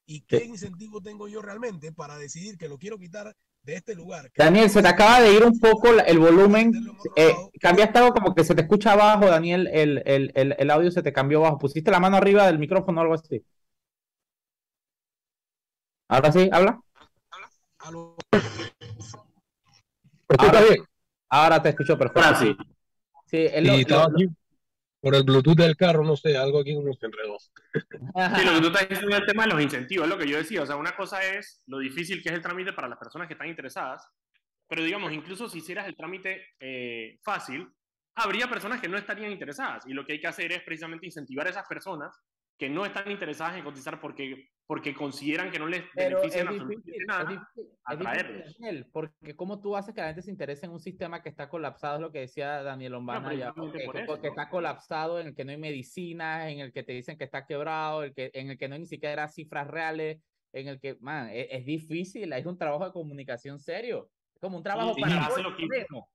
[0.07, 4.31] ¿Y qué incentivo tengo yo realmente para decidir que lo quiero quitar de este lugar?
[4.37, 6.73] Daniel, se te acaba de ir un poco el volumen.
[7.17, 10.93] Eh, cambiaste algo como que se te escucha abajo, Daniel, el, el, el, el, audio
[10.93, 11.59] se te cambió abajo.
[11.59, 13.45] ¿Pusiste la mano arriba del micrófono o algo así?
[16.09, 16.49] ¿Ahora sí?
[16.53, 16.81] ¿Habla?
[21.29, 22.23] Ahora, te escucho perfecto.
[22.23, 22.57] Ahora sí.
[23.27, 23.49] Sí,
[25.07, 27.39] por el Bluetooth del carro, no sé, algo aquí se enredó.
[27.39, 30.29] Sí, lo que tú estás diciendo es el tema de los incentivos, es lo que
[30.29, 30.63] yo decía.
[30.63, 33.35] O sea, una cosa es lo difícil que es el trámite para las personas que
[33.35, 34.05] están interesadas,
[34.67, 37.69] pero digamos, incluso si hicieras el trámite eh, fácil,
[38.17, 39.87] habría personas que no estarían interesadas.
[39.87, 42.13] Y lo que hay que hacer es precisamente incentivar a esas personas
[42.59, 47.53] que no están interesadas en cotizar porque, porque consideran que no les benefician absolutamente nada,
[47.85, 48.59] atraerlos.
[48.59, 51.49] Daniel, porque cómo tú haces que la gente se interese en un sistema que está
[51.49, 53.89] colapsado, es lo que decía Daniel Lombana, ya, porque,
[54.29, 57.47] está colapsado, en el que no hay medicinas, en el que te dicen que está
[57.47, 60.21] quebrado, el que, en el que no hay ni siquiera cifras reales,
[60.53, 64.57] en el que, man, es, es difícil, es un trabajo de comunicación serio, es como
[64.57, 65.27] un trabajo para...
[65.27, 65.67] Hace lo, que,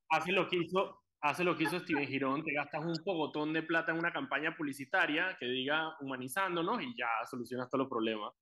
[0.09, 3.63] hace lo que hizo hace lo que hizo Steven Girón, te gastas un pogotón de
[3.63, 8.34] plata en una campaña publicitaria que diga humanizándonos y ya solucionas todos los problemas.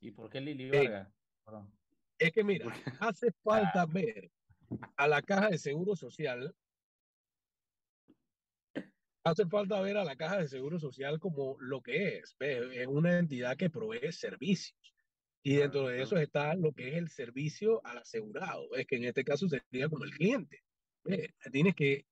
[0.00, 1.08] ¿Y por qué Lili Vargas?
[2.18, 4.30] es que mira, hace falta ver
[4.96, 6.54] a la caja de seguro social.
[9.24, 12.36] Hace falta ver a la caja de seguro social como lo que es.
[12.38, 14.78] Es una entidad que provee servicios.
[15.42, 18.74] Y dentro de eso está lo que es el servicio al asegurado.
[18.74, 20.62] Es que en este caso sería como el cliente
[21.52, 22.06] tienes que,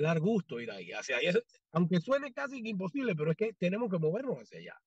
[0.00, 0.92] dar gusto ir ahí.
[0.92, 1.26] Hacia ahí
[1.72, 4.80] aunque suene casi imposible, pero es que tenemos que movernos hacia allá.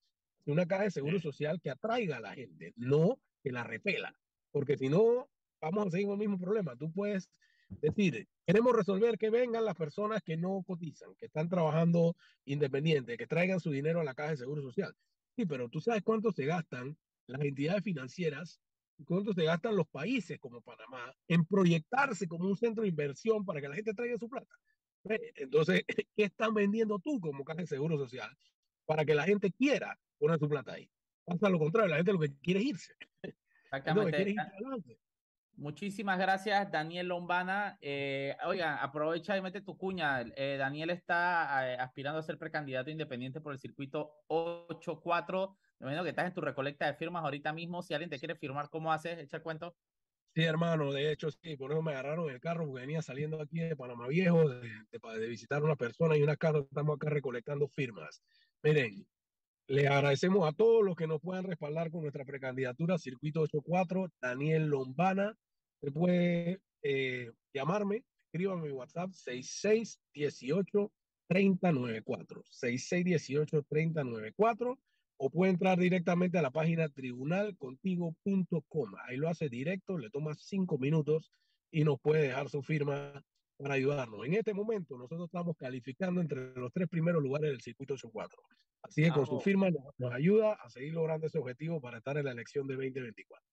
[0.46, 4.16] Una caja de seguro social que atraiga a la gente, no que la repela.
[4.52, 6.76] Porque si no, vamos a seguir con el mismo problema.
[6.76, 7.30] Tú puedes
[7.82, 12.16] decir, queremos resolver que vengan las personas que no cotizan, que están trabajando
[12.46, 14.96] independiente, que traigan su dinero a la caja de seguro social.
[15.36, 18.62] Sí, pero tú sabes cuánto se gastan las entidades financieras
[19.04, 23.60] cuánto se gastan los países como Panamá en proyectarse como un centro de inversión para
[23.60, 24.56] que la gente traiga su plata.
[25.36, 25.84] Entonces,
[26.16, 28.30] ¿qué están vendiendo tú como caja de seguro social
[28.86, 30.90] para que la gente quiera poner su plata ahí?
[31.26, 32.94] Pasa lo contrario, la gente lo que quiere es irse.
[33.66, 34.36] Exactamente.
[35.58, 37.78] Muchísimas gracias, Daniel Lombana.
[37.82, 40.22] Eh, oiga, aprovecha y mete tu cuña.
[40.36, 46.04] Eh, Daniel está eh, aspirando a ser precandidato independiente por el circuito 8-4 me imagino
[46.04, 47.82] que estás en tu recolecta de firmas ahorita mismo.
[47.82, 49.20] Si alguien te quiere firmar, ¿cómo haces?
[49.20, 49.76] Echa el cuento.
[50.34, 53.60] Sí, hermano, de hecho, sí, por eso me agarraron el carro porque venía saliendo aquí
[53.60, 56.60] de Panamá Viejo de, de, visitar a una persona y una casa.
[56.60, 58.22] Estamos acá recolectando firmas.
[58.62, 59.06] Miren,
[59.68, 64.12] le agradecemos a todos los que nos puedan respaldar con nuestra precandidatura Circuito 84.
[64.22, 65.38] Daniel Lombana,
[65.82, 70.92] se puede eh, llamarme, escríbame mi WhatsApp 6618
[71.28, 72.44] 3094.
[72.50, 74.80] 6618 3094
[75.18, 78.92] o puede entrar directamente a la página tribunalcontigo.com.
[79.08, 81.32] Ahí lo hace directo, le toma cinco minutos
[81.72, 83.24] y nos puede dejar su firma
[83.58, 84.26] para ayudarnos.
[84.26, 88.42] En este momento nosotros estamos calificando entre los tres primeros lugares del circuito 84.
[88.82, 92.26] Así que con su firma nos, ayuda a seguir logrando ese objetivo para estar en
[92.26, 93.44] la elección de 2024.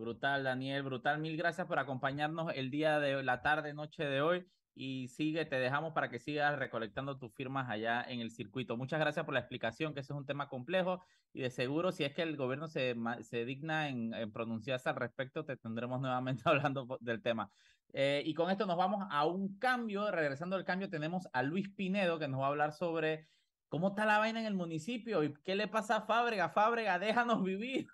[0.00, 1.20] Brutal, Daniel, brutal.
[1.20, 5.56] Mil gracias por acompañarnos el día de la tarde, noche de hoy y sigue, te
[5.56, 8.78] dejamos para que sigas recolectando tus firmas allá en el circuito.
[8.78, 12.04] Muchas gracias por la explicación, que ese es un tema complejo y de seguro si
[12.04, 16.96] es que el gobierno se, se digna en, pronunciarse al respecto, te tendremos nuevamente hablando
[17.02, 17.50] del tema.
[17.92, 21.68] Eh, y con esto nos vamos a un cambio, regresando al cambio tenemos a Luis
[21.68, 23.28] Pinedo que nos va a hablar sobre
[23.70, 25.22] ¿Cómo está la vaina en el municipio?
[25.22, 26.48] ¿Y qué le pasa a Fábrega?
[26.48, 27.86] Fábrega, déjanos vivir.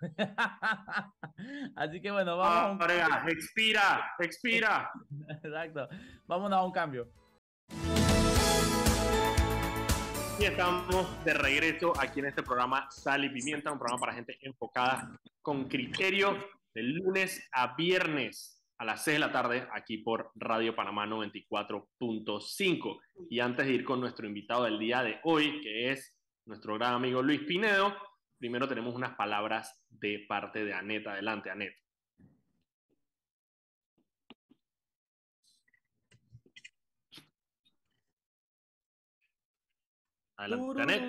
[1.76, 2.78] Así que bueno, vamos.
[2.78, 4.90] Fábrega, expira, expira.
[5.28, 5.86] Exacto.
[6.24, 7.12] Vámonos a un cambio.
[10.40, 14.38] Y estamos de regreso aquí en este programa Sal y Pimienta, un programa para gente
[14.40, 15.10] enfocada
[15.42, 16.38] con criterio
[16.72, 23.00] de lunes a viernes a las 6 de la tarde aquí por Radio Panamá 94.5.
[23.30, 26.94] Y antes de ir con nuestro invitado del día de hoy, que es nuestro gran
[26.94, 27.96] amigo Luis Pinedo,
[28.38, 31.06] primero tenemos unas palabras de parte de Anet.
[31.06, 31.74] Adelante, Anet.
[40.36, 41.02] Adelante, Anet.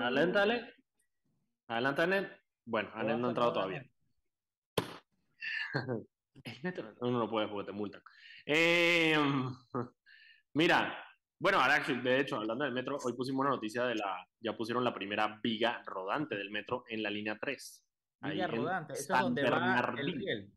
[0.00, 0.74] Adelante, Anet.
[1.68, 2.40] Adelante, Anet.
[2.64, 3.88] Bueno, Anet no ha entrado todavía.
[7.00, 8.02] No, no lo puedes porque te multan.
[8.44, 9.54] Em,
[10.54, 11.04] mira,
[11.40, 14.82] bueno, ahora de hecho, hablando del metro, hoy pusimos una noticia de la, ya pusieron
[14.82, 17.84] la primera viga rodante del metro en la línea 3.
[18.20, 20.52] Villa Rodante, eso es donde va el riel.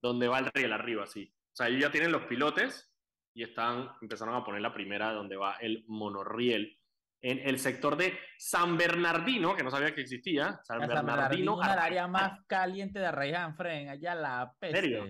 [0.00, 1.30] Donde va el riel arriba, sí.
[1.52, 2.90] O sea, ellos ya tienen los pilotes
[3.34, 6.78] y están, empezaron a poner la primera donde va el monorriel.
[7.26, 10.60] En el sector de San Bernardino, que no sabía que existía.
[10.62, 11.58] San, Bernardino.
[11.62, 14.78] es el área más caliente de Arraiján, Fren, allá la peste.
[14.78, 15.06] ¿Serio?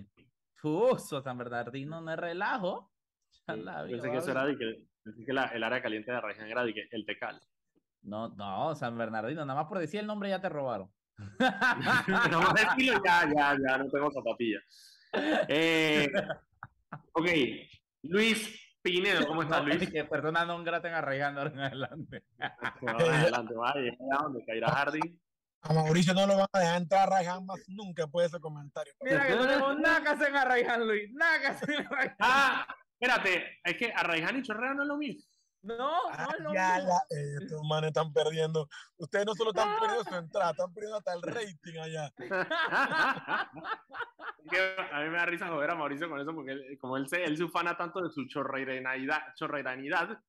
[0.53, 2.89] Fuso, San Bernardino no es relajo.
[3.45, 4.85] pensé que eso era de que,
[5.25, 7.41] que el área caliente de Arraiján era de que el Tecal.
[8.03, 10.89] No, no, San Bernardino, nada más por decir el nombre ya te robaron.
[12.31, 14.63] no más decirlo ya, ya, ya, no tengo zapatillas.
[15.49, 16.09] Eh,
[17.11, 17.27] ok,
[18.03, 19.89] Luis Pinedo, ¿cómo estás, Luis?
[19.89, 22.23] Que perdona, no graten arraigando en adelante.
[22.85, 25.19] adelante, vaya, ¿dónde caerá Harding?
[25.61, 28.39] A Mauricio no lo van a dejar entrar a Raihan más nunca después de ese
[28.39, 28.93] comentario.
[29.01, 31.11] Mira que no tenemos nada que hacer en Arraijan, Luis.
[31.13, 32.17] Nada que hacer en Arraijan.
[32.19, 32.67] Ah,
[32.99, 35.31] espérate, es que Arraijan y Chorrera no es lo mismo.
[35.65, 37.01] No, no es lo ya, mismo.
[37.09, 38.69] Eh, estos manes están perdiendo.
[38.97, 42.11] Ustedes no solo están perdiendo su entrada, están perdiendo hasta el rating allá.
[44.91, 47.35] a mí me da risa joder a Mauricio con eso, porque como él, se, él
[47.35, 49.33] se ufana tanto de su chorreiranidad.
[49.35, 50.19] Chorreiranidad.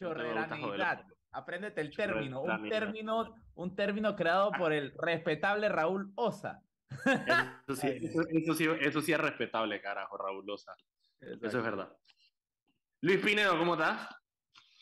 [0.00, 1.04] Chorreiranidad.
[1.32, 6.60] Apréndete el término, un término, un término creado por el respetable Raúl Osa.
[6.90, 7.86] Eso sí,
[8.32, 10.74] eso, sí, eso sí es respetable, carajo, Raúl Osa.
[11.20, 11.96] Eso es verdad.
[13.02, 14.19] Luis Pinedo, ¿cómo estás?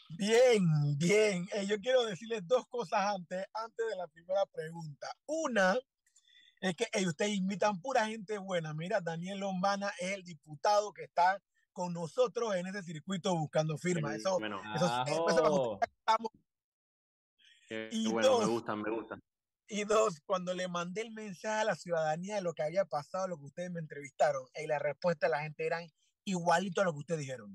[0.09, 0.63] Bien,
[0.97, 1.49] bien.
[1.53, 5.09] Eh, yo quiero decirles dos cosas antes, antes de la primera pregunta.
[5.27, 5.79] Una
[6.61, 8.75] es que ustedes invitan pura gente buena.
[8.75, 11.41] Mira, Daniel Lombana es el diputado que está
[11.73, 14.17] con nosotros en ese circuito buscando firmas.
[14.17, 14.39] Eso,
[14.75, 15.81] eso, eso,
[17.91, 19.23] y bueno, dos, me gustan, me gustan.
[19.69, 23.29] Y dos, cuando le mandé el mensaje a la ciudadanía de lo que había pasado,
[23.29, 25.87] lo que ustedes me entrevistaron, y la respuesta de la gente eran
[26.25, 27.55] igualito a lo que ustedes dijeron.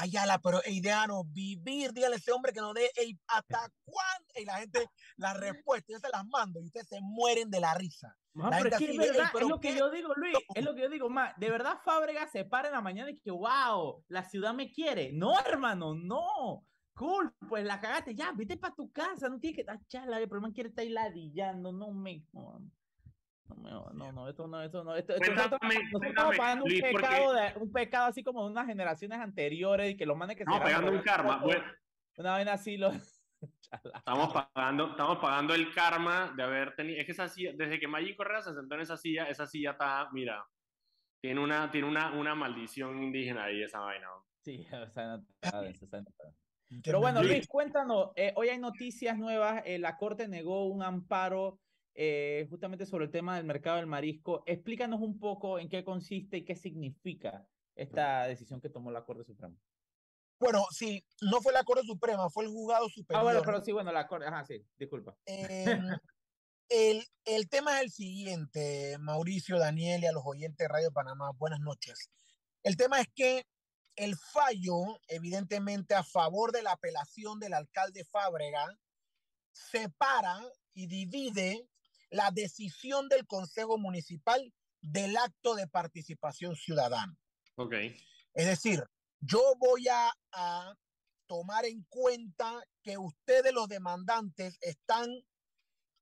[0.00, 2.88] Ayala, pero ideano, vivir, dígale a ese hombre que no dé,
[3.26, 4.32] ¿hasta cuándo?
[4.36, 7.74] Y la gente, la respuesta, yo se las mando y ustedes se mueren de la
[7.74, 8.16] risa.
[8.32, 11.34] pero es, verdad, es lo que yo digo, Luis, es lo que yo digo, más,
[11.36, 15.10] de verdad Fábrega se para en la mañana y que, wow, la ciudad me quiere.
[15.12, 16.64] No, hermano, no.
[16.94, 20.28] Cool, pues la cagaste, ya, vete para tu casa, no tienes que estar charla, el
[20.28, 22.24] problema quiere estar ahí ladillando, no me
[23.56, 25.60] no, no, no, esto no, esto no, esto, esto nosotros,
[26.02, 30.06] estamos pagando un pecado, de, un pecado así como de unas generaciones anteriores y que
[30.06, 31.64] los manes que estamos pagando un karma, bueno.
[32.16, 32.90] Una vez así lo...
[33.94, 37.88] estamos pagando, estamos pagando el karma de haber tenido, es que esa silla, desde que
[37.88, 40.44] Maggi Correa se sentó en esa silla, esa silla está, mira,
[41.20, 44.08] tiene una, tiene una, una maldición indígena ahí esa vaina.
[44.44, 46.04] Sí, está está
[46.82, 51.60] Pero bueno, Luis, cuéntanos, eh, hoy hay noticias nuevas, eh, la Corte negó un amparo
[52.00, 54.44] eh, justamente sobre el tema del mercado del marisco.
[54.46, 59.24] Explícanos un poco en qué consiste y qué significa esta decisión que tomó la Corte
[59.24, 59.56] Suprema.
[60.38, 63.20] Bueno, sí, no fue la Corte Suprema, fue el juzgado superior.
[63.20, 65.16] Ah, bueno, pero sí, bueno, la Corte, ajá, sí, disculpa.
[65.26, 65.88] Em,
[66.68, 71.32] el, el tema es el siguiente, Mauricio, Daniel y a los oyentes de Radio Panamá,
[71.36, 72.12] buenas noches.
[72.62, 73.44] El tema es que
[73.96, 78.68] el fallo, evidentemente a favor de la apelación del alcalde Fábrega,
[79.50, 80.40] separa
[80.74, 81.68] y divide
[82.10, 87.16] la decisión del Consejo Municipal del acto de participación ciudadana.
[87.56, 87.74] Ok.
[88.34, 88.84] Es decir,
[89.20, 90.74] yo voy a, a
[91.26, 95.08] tomar en cuenta que ustedes los demandantes están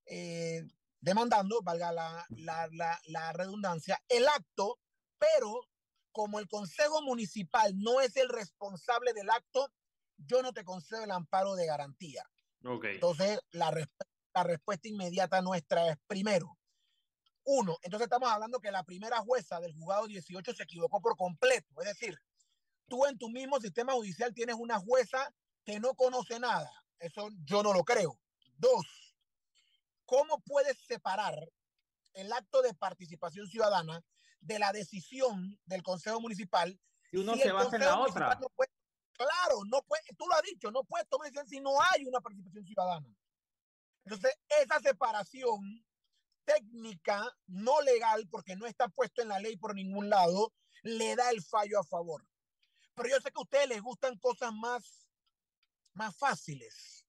[0.07, 0.63] eh,
[1.01, 4.79] demandando, valga la, la, la, la redundancia, el acto,
[5.19, 5.61] pero
[6.13, 9.71] como el Consejo Municipal no es el responsable del acto,
[10.19, 12.25] yo no te concedo el amparo de garantía.
[12.65, 12.95] Okay.
[12.95, 13.71] Entonces, la,
[14.37, 16.59] la respuesta inmediata nuestra es primero.
[17.45, 21.81] Uno, entonces estamos hablando que la primera jueza del juzgado 18 se equivocó por completo.
[21.81, 22.19] Es decir,
[22.87, 25.33] tú en tu mismo sistema judicial tienes una jueza
[25.65, 26.71] que no conoce nada.
[26.99, 28.19] Eso yo no lo creo.
[28.59, 29.17] Dos,
[30.05, 31.35] ¿cómo puedes separar
[32.13, 34.05] el acto de participación ciudadana
[34.41, 36.79] de la decisión del Consejo Municipal.
[37.11, 38.39] Si uno se basa en la otra.
[39.13, 42.21] claro, no puede, tú lo has dicho, no puedes tomar decisión si no hay una
[42.21, 43.09] participación ciudadana.
[44.07, 44.33] Entonces,
[44.63, 45.85] esa separación
[46.45, 51.31] técnica, no legal, porque no está puesto en la ley por ningún lado, le da
[51.31, 52.25] el fallo a favor.
[52.95, 55.11] Pero yo sé que a ustedes les gustan cosas más,
[55.93, 57.05] más fáciles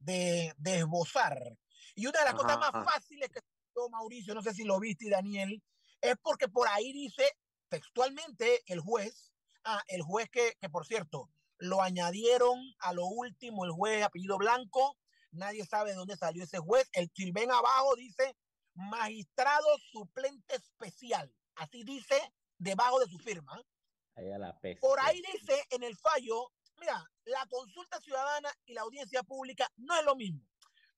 [0.00, 1.56] de, de esbozar.
[1.94, 3.40] Y una de las cosas más fáciles que
[3.88, 5.62] Mauricio, no sé si lo viste, Daniel,
[6.00, 7.24] es porque por ahí dice
[7.68, 9.32] textualmente el juez,
[9.64, 14.36] ah, el juez que, que por cierto, lo añadieron a lo último, el juez apellido
[14.36, 14.98] Blanco,
[15.32, 18.36] nadie sabe de dónde salió ese juez, el ven abajo dice
[18.74, 23.60] magistrado suplente especial, así dice debajo de su firma.
[24.80, 29.96] Por ahí dice en el fallo, mira, la consulta ciudadana y la audiencia pública no
[29.96, 30.46] es lo mismo,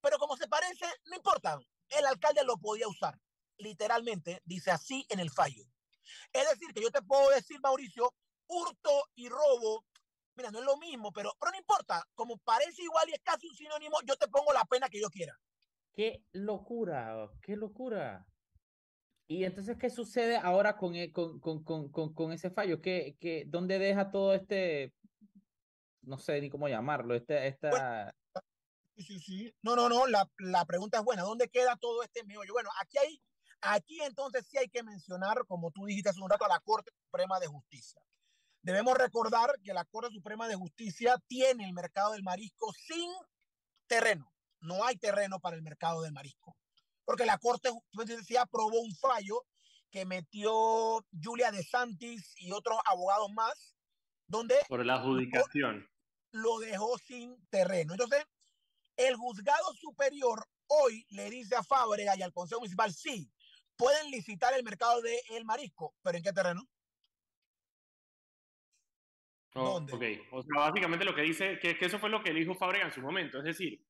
[0.00, 1.58] pero como se parece, no importa,
[1.90, 3.18] el alcalde lo podía usar.
[3.58, 5.64] Literalmente, dice así en el fallo.
[6.32, 8.12] Es decir, que yo te puedo decir, Mauricio,
[8.48, 9.84] hurto y robo,
[10.34, 13.48] mira, no es lo mismo, pero, pero no importa, como parece igual y es casi
[13.48, 15.38] un sinónimo, yo te pongo la pena que yo quiera.
[15.92, 18.26] Qué locura, qué locura.
[19.26, 22.80] Y entonces, ¿qué sucede ahora con, e, con, con, con, con ese fallo?
[22.80, 24.92] ¿Qué, qué, ¿Dónde deja todo este,
[26.02, 28.14] no sé ni cómo llamarlo, este, esta...
[28.96, 29.54] sí, sí, sí.
[29.62, 31.22] No, no, no, la, la pregunta es buena.
[31.22, 32.52] ¿Dónde queda todo este meollo?
[32.52, 33.22] Bueno, aquí hay,
[33.60, 36.90] aquí entonces sí hay que mencionar, como tú dijiste hace un rato, a la Corte
[37.04, 38.02] Suprema de Justicia.
[38.62, 43.10] Debemos recordar que la Corte Suprema de Justicia tiene el mercado del marisco sin
[43.88, 44.32] terreno.
[44.60, 46.56] No hay terreno para el mercado del marisco.
[47.04, 49.44] Porque la Corte de Justicia aprobó un fallo
[49.90, 53.74] que metió Julia de Santis y otros abogados más,
[54.28, 54.54] donde...
[54.68, 55.88] Por la adjudicación.
[56.30, 57.94] Lo dejó sin terreno.
[57.94, 58.24] Entonces,
[58.96, 63.30] el juzgado superior hoy le dice a Fábrega y al Consejo Municipal, sí,
[63.76, 66.68] pueden licitar el mercado del marisco, pero ¿en qué terreno?
[69.54, 72.54] Oh, ok, o sea, básicamente lo que dice, que, que eso fue lo que dijo
[72.54, 73.84] Fábrega en su momento, es decir,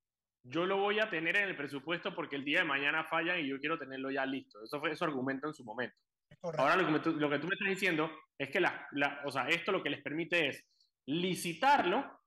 [0.44, 3.48] yo lo voy a tener en el presupuesto porque el día de mañana fallan y
[3.48, 4.62] yo quiero tenerlo ya listo.
[4.64, 5.96] Eso fue su argumento en su momento.
[6.58, 8.88] Ahora lo que, tú, lo que, tú, me estás diciendo es que la,
[9.24, 10.64] o sea, esto lo que les permite es
[11.06, 12.20] licitarlo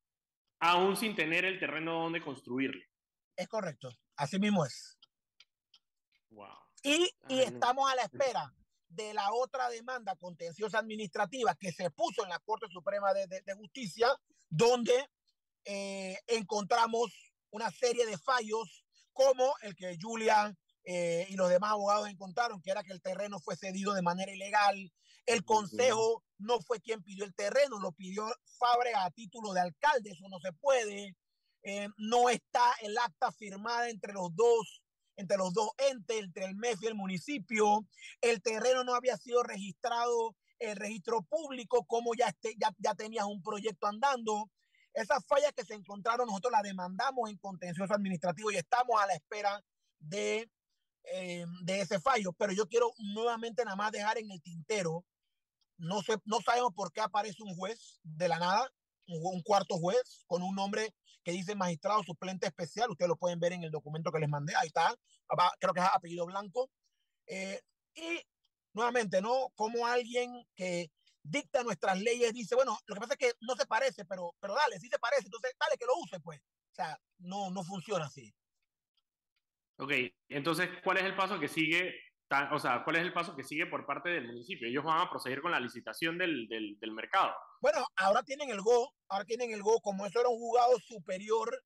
[0.59, 2.81] aún sin tener el terreno donde construirlo.
[3.36, 4.97] Es correcto, así mismo es.
[6.29, 6.47] Wow.
[6.83, 8.53] Y, y estamos a la espera
[8.89, 13.53] de la otra demanda contenciosa administrativa que se puso en la Corte Suprema de, de,
[13.55, 14.07] Justicia,
[14.49, 15.09] donde
[15.65, 17.11] eh, encontramos
[17.49, 22.71] una serie de fallos como el que Julian eh, y los demás abogados encontraron, que
[22.71, 24.91] era que el terreno fue cedido de manera ilegal,
[25.25, 28.27] el consejo no fue quien pidió el terreno, lo pidió
[28.59, 31.15] Fabre a título de alcalde, eso no se puede,
[31.63, 34.83] eh, no está el acta firmada entre los dos
[35.18, 37.88] entre los dos entes, entre el MEF y el municipio.
[38.22, 43.26] El terreno no había sido registrado el registro público, como ya, este, ya, ya tenías
[43.26, 44.49] un proyecto andando.
[44.93, 49.13] Esas fallas que se encontraron, nosotros las demandamos en contencioso administrativo y estamos a la
[49.13, 49.61] espera
[49.99, 50.49] de,
[51.03, 52.32] eh, de ese fallo.
[52.34, 55.03] Pero yo quiero nuevamente nada más dejar en el tintero,
[55.78, 58.72] no, sé, no sabemos por qué aparece un juez de la nada,
[59.07, 60.93] un, cuarto juez con un nombre
[61.26, 62.91] que dice magistrado suplente especial.
[62.91, 64.55] Ustedes lo pueden ver en el documento que les mandé.
[64.55, 64.95] Ahí está.
[65.59, 66.69] Creo que es apellido blanco.
[67.26, 67.59] Eh,
[67.95, 68.21] y
[68.73, 69.49] nuevamente, ¿no?
[69.55, 70.91] Como alguien que
[71.23, 74.53] dicta nuestras leyes dice, bueno, lo que pasa es que no se parece, pero, pero
[74.53, 76.39] dale, sí se parece, entonces dale que lo use, pues.
[76.39, 78.32] O sea, no, no funciona así.
[79.78, 79.91] Ok,
[80.30, 81.95] entonces, ¿cuál es el paso que sigue
[82.51, 84.67] o sea, ¿cuál es el paso que sigue por parte del municipio?
[84.67, 87.33] Ellos van a proseguir con la licitación del, del, del, mercado.
[87.61, 91.63] Bueno, ahora tienen el GO, ahora tienen el GO, como eso era un juzgado superior,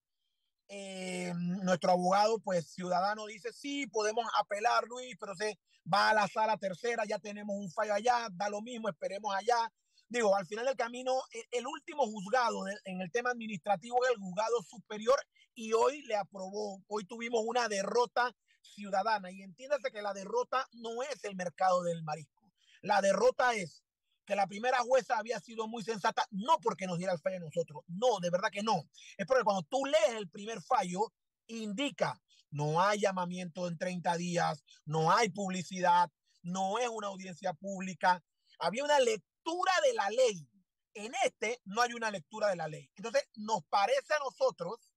[0.67, 5.57] eh, nuestro abogado, pues ciudadano, dice, sí, podemos apelar, Luis, pero se
[5.91, 9.72] va a la sala tercera, ya tenemos un fallo allá, da lo mismo, esperemos allá.
[10.07, 14.17] Digo, al final del camino, el, el último juzgado en el tema administrativo es el
[14.17, 15.20] juzgado superior
[15.53, 18.34] y hoy le aprobó, hoy tuvimos una derrota
[18.70, 19.32] ciudadana.
[19.32, 22.51] Y entiéndase que la derrota no es el mercado del marisco.
[22.82, 23.84] La derrota es
[24.26, 27.39] que la primera jueza había sido muy sensata, no porque nos diera el fallo a
[27.39, 28.88] nosotros, no, de verdad que no.
[29.17, 31.11] Es porque cuando tú lees el primer fallo,
[31.47, 36.11] indica, no hay llamamiento en 30 días, no hay publicidad,
[36.43, 38.24] no es una audiencia pública,
[38.59, 40.47] había una lectura de la ley.
[40.93, 42.89] En este no hay una lectura de la ley.
[42.95, 44.91] Entonces, nos parece a nosotros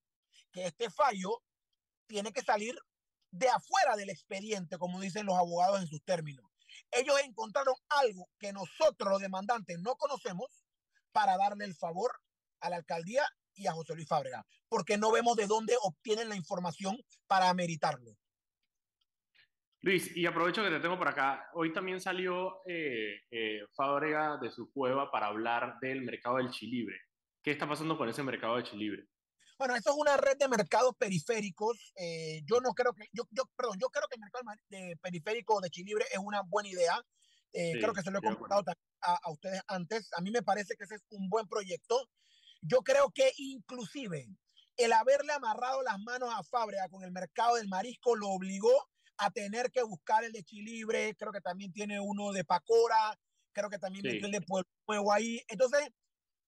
[0.51, 1.43] que este fallo
[2.07, 2.79] tiene que salir
[3.33, 6.47] de afuera del expediente, como dicen los abogados en sus términos.
[6.91, 10.65] Ellos encontraron algo que nosotros los demandantes no conocemos
[11.11, 12.13] para darle el favor
[12.61, 13.25] a la alcaldía
[13.55, 18.17] y a José Luis Fábrega, porque no vemos de dónde obtienen la información para meritarlo.
[19.81, 21.51] Luis, y aprovecho que te tengo por acá.
[21.55, 26.97] Hoy también salió eh, eh, Fábrega de su cueva para hablar del mercado del chilibre.
[27.43, 29.09] ¿Qué está pasando con ese mercado de chilibre?
[29.63, 31.93] Bueno, eso es una red de mercados periféricos.
[31.95, 35.61] Eh, yo no creo que, yo, yo, perdón, yo creo que el mercado de periférico
[35.61, 37.01] de Chilibre es una buena idea.
[37.53, 38.65] Eh, creo que se lo he comentado
[39.03, 40.11] a, a, ustedes antes.
[40.17, 42.09] A mí me parece que ese es un buen proyecto.
[42.61, 44.27] Yo creo que inclusive
[44.79, 48.89] el haberle amarrado las manos a Fábrica con el mercado del marisco lo obligó
[49.19, 51.15] a tener que buscar el de Chilibre.
[51.15, 53.17] Creo que también tiene uno de Pacora.
[53.53, 54.19] Creo que también sí.
[54.25, 55.41] el de Pueblo Nuevo ahí.
[55.47, 55.89] Entonces,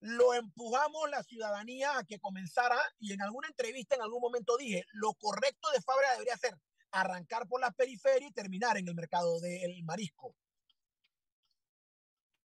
[0.05, 4.85] lo empujamos la ciudadanía a que comenzara y en alguna entrevista en algún momento dije,
[4.93, 6.53] lo correcto de Fabra debería ser
[6.91, 10.37] arrancar por la periferia y terminar en el mercado del marisco.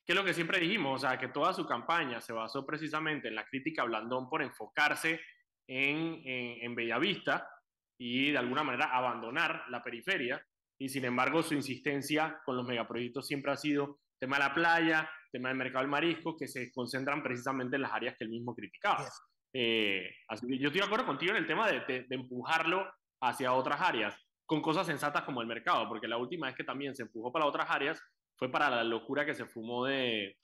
[0.05, 3.29] Que es lo que siempre dijimos, o sea, que toda su campaña se basó precisamente
[3.29, 5.19] en la crítica a Blandón por enfocarse
[5.67, 7.49] en, en, en Bellavista
[7.97, 10.45] y de alguna manera abandonar la periferia.
[10.77, 15.09] Y sin embargo, su insistencia con los megaproyectos siempre ha sido tema de la playa,
[15.31, 18.53] tema del mercado del marisco, que se concentran precisamente en las áreas que él mismo
[18.53, 19.07] criticaba.
[19.53, 22.87] Eh, así que yo estoy de acuerdo contigo en el tema de, de, empujarlo
[23.21, 24.15] hacia otras áreas,
[24.45, 27.45] con cosas sensatas como el mercado, porque la última vez que también se empujó para
[27.45, 28.01] otras áreas
[28.37, 30.37] fue para la locura que se fumó de,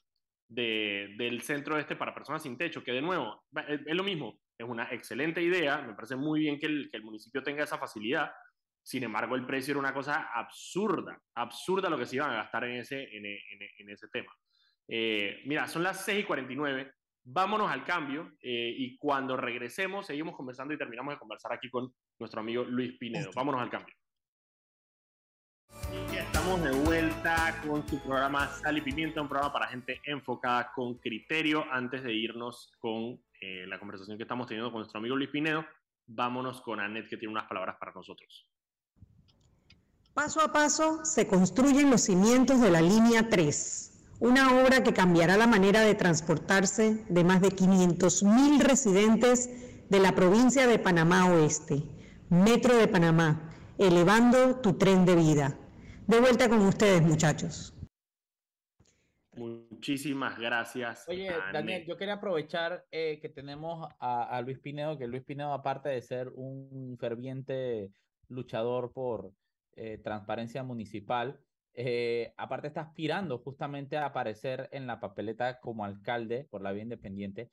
[0.50, 4.40] de, del centro este para personas sin techo, que de nuevo es, es, lo mismo,
[4.58, 7.78] es una excelente idea, me parece muy bien que el, que el municipio tenga esa
[7.78, 8.32] facilidad,
[8.86, 12.66] sin embargo el precio era una cosa absurda, absurda lo que se iban a gastar
[12.66, 13.40] en ese, en, en,
[13.80, 14.32] en ese tema.
[14.88, 20.36] Eh, mira, son las 6 y 49, vámonos al cambio eh, y cuando regresemos seguimos
[20.36, 23.32] conversando y terminamos de conversar aquí con nuestro amigo Luis Pinedo.
[23.34, 23.96] Vámonos al cambio.
[26.14, 30.72] Y estamos de vuelta con su programa Sal y Pimienta, un programa para gente enfocada
[30.76, 31.66] con criterio.
[31.72, 35.66] Antes de irnos con eh, la conversación que estamos teniendo con nuestro amigo Luis Pinedo,
[36.06, 38.48] vámonos con Anet que tiene unas palabras para nosotros.
[40.16, 43.86] Paso a paso se construyen los cimientos de la línea 3
[44.20, 50.16] una obra que cambiará la manera de transportarse de más de 500.000 residentes de la
[50.16, 51.84] provincia de Panamá Oeste,
[52.30, 55.60] Metro de Panamá, elevando tu tren de vida.
[56.08, 57.74] De vuelta con ustedes, muchachos.
[59.34, 61.04] Muchísimas gracias.
[61.10, 65.90] Oye, Daniel, yo quería aprovechar eh, que tenemos a, Luis Pinedo, que Luis Pinedo, aparte
[65.90, 67.92] de ser un ferviente
[68.30, 69.34] luchador por
[69.76, 71.40] eh, transparencia municipal,
[71.74, 76.84] eh, aparte está aspirando justamente a aparecer en la papeleta como alcalde por la vía
[76.84, 77.52] independiente.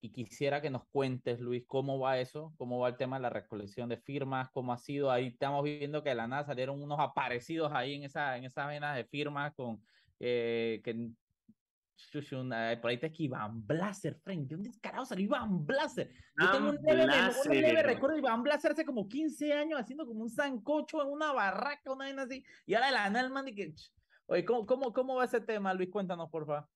[0.00, 3.30] Y quisiera que nos cuentes, Luis, cómo va eso, cómo va el tema de la
[3.30, 5.10] recolección de firmas, cómo ha sido.
[5.10, 8.68] Ahí estamos viendo que de la nada salieron unos aparecidos ahí en esa, en esas
[8.68, 9.82] venas de firmas con
[10.20, 11.10] eh, que
[12.14, 14.46] eh, por ahí está aquí Iván Blaser, Frank.
[14.46, 16.10] ¿De dónde descarado salió Iván Blaser?
[16.40, 20.30] Yo tengo un leve, recuerdo de Iván Blaser hace como 15 años haciendo como un
[20.30, 22.44] sancocho en una barraca, una vaina así.
[22.66, 23.74] Y ahora la Nelman y que.
[24.26, 25.90] Oye, ¿cómo, cómo, ¿cómo va ese tema, Luis?
[25.90, 26.68] Cuéntanos, por favor.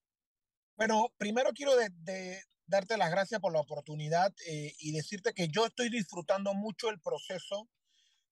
[0.77, 5.67] Bueno, primero quiero de, darte las gracias por la oportunidad eh, y decirte que yo
[5.67, 7.69] estoy disfrutando mucho el proceso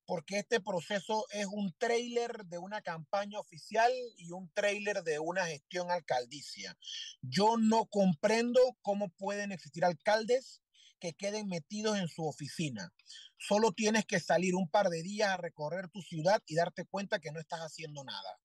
[0.07, 5.47] porque este proceso es un trailer de una campaña oficial y un trailer de una
[5.47, 6.79] gestión alcaldicia.
[7.23, 10.63] Yo no comprendo cómo pueden existir alcaldes
[11.01, 12.93] que queden metidos en su oficina.
[13.37, 17.19] Solo tienes que salir un par de días a recorrer tu ciudad y darte cuenta
[17.19, 18.41] que no estás haciendo nada.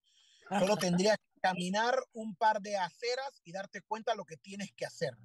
[0.60, 0.76] Solo
[1.08, 4.86] tendrías que caminar un par de aceras y darte cuenta de lo que tienes que
[4.86, 5.16] hacer.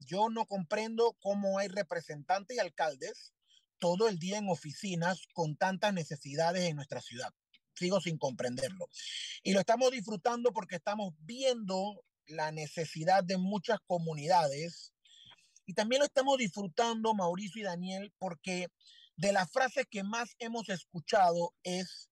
[0.00, 3.33] Yo no comprendo cómo hay representantes y alcaldes
[3.84, 7.30] todo el día en oficinas con tantas necesidades en nuestra ciudad.
[7.74, 8.88] Sigo sin comprenderlo.
[9.42, 14.94] Y lo estamos disfrutando porque estamos viendo la necesidad de muchas comunidades.
[15.66, 18.68] Y también lo estamos disfrutando, Mauricio y Daniel, porque
[19.16, 22.08] de las frases que más hemos escuchado es,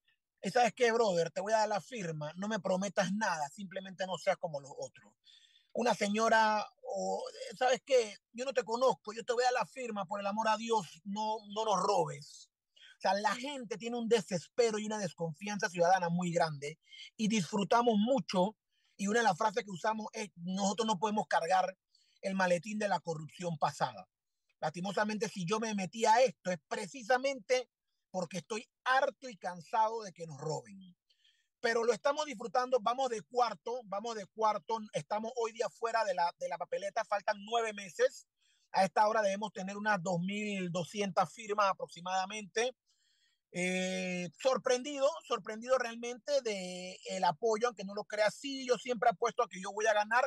[0.53, 1.31] ¿sabes qué, brother?
[1.31, 4.73] Te voy a dar la firma, no me prometas nada, simplemente no seas como los
[4.79, 5.11] otros
[5.73, 7.25] una señora o,
[7.59, 8.17] ¿sabes qué?
[8.33, 11.01] Yo no te conozco, yo te voy a la firma, por el amor a Dios,
[11.05, 12.51] no, no nos robes.
[12.99, 16.79] O sea, la gente tiene un desespero y una desconfianza ciudadana muy grande
[17.17, 18.57] y disfrutamos mucho.
[18.97, 21.77] Y una de las frases que usamos es, nosotros no podemos cargar
[22.21, 24.09] el maletín de la corrupción pasada.
[24.61, 27.69] Lastimosamente, si yo me metí a esto, es precisamente
[28.13, 30.95] porque estoy harto y cansado de que nos roben
[31.63, 32.79] pero lo estamos disfrutando.
[32.81, 34.79] Vamos de cuarto, vamos de cuarto.
[34.93, 38.27] Estamos hoy día fuera de la, de la papeleta, faltan nueve meses.
[38.73, 42.75] A esta hora debemos tener unas 2.200 firmas aproximadamente.
[43.53, 49.43] Eh, sorprendido, sorprendido realmente de el apoyo, aunque no lo crea así, yo siempre apuesto
[49.43, 50.25] a que yo voy a ganar,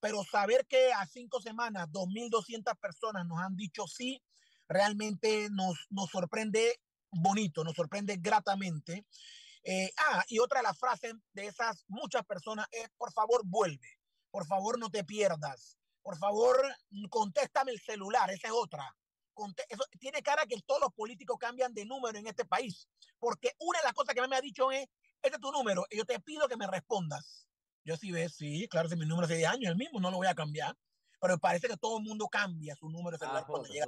[0.00, 4.20] pero saber que a cinco semanas 2.200 personas nos han dicho sí,
[4.68, 6.80] realmente nos, nos sorprende
[7.10, 9.06] bonito, nos sorprende gratamente.
[9.64, 13.98] Eh, ah, y otra de las frases de esas muchas personas es, por favor, vuelve,
[14.30, 16.56] por favor, no te pierdas, por favor,
[17.08, 18.94] contéstame el celular, esa es otra.
[19.68, 22.86] Eso tiene cara que todos los políticos cambian de número en este país,
[23.18, 24.86] porque una de las cosas que me ha dicho es,
[25.22, 27.48] este es tu número, y yo te pido que me respondas.
[27.84, 30.18] Yo sí ve, sí, claro, si mi número es de años, el mismo, no lo
[30.18, 30.76] voy a cambiar,
[31.20, 33.86] pero parece que todo el mundo cambia su número de celular cuando llega.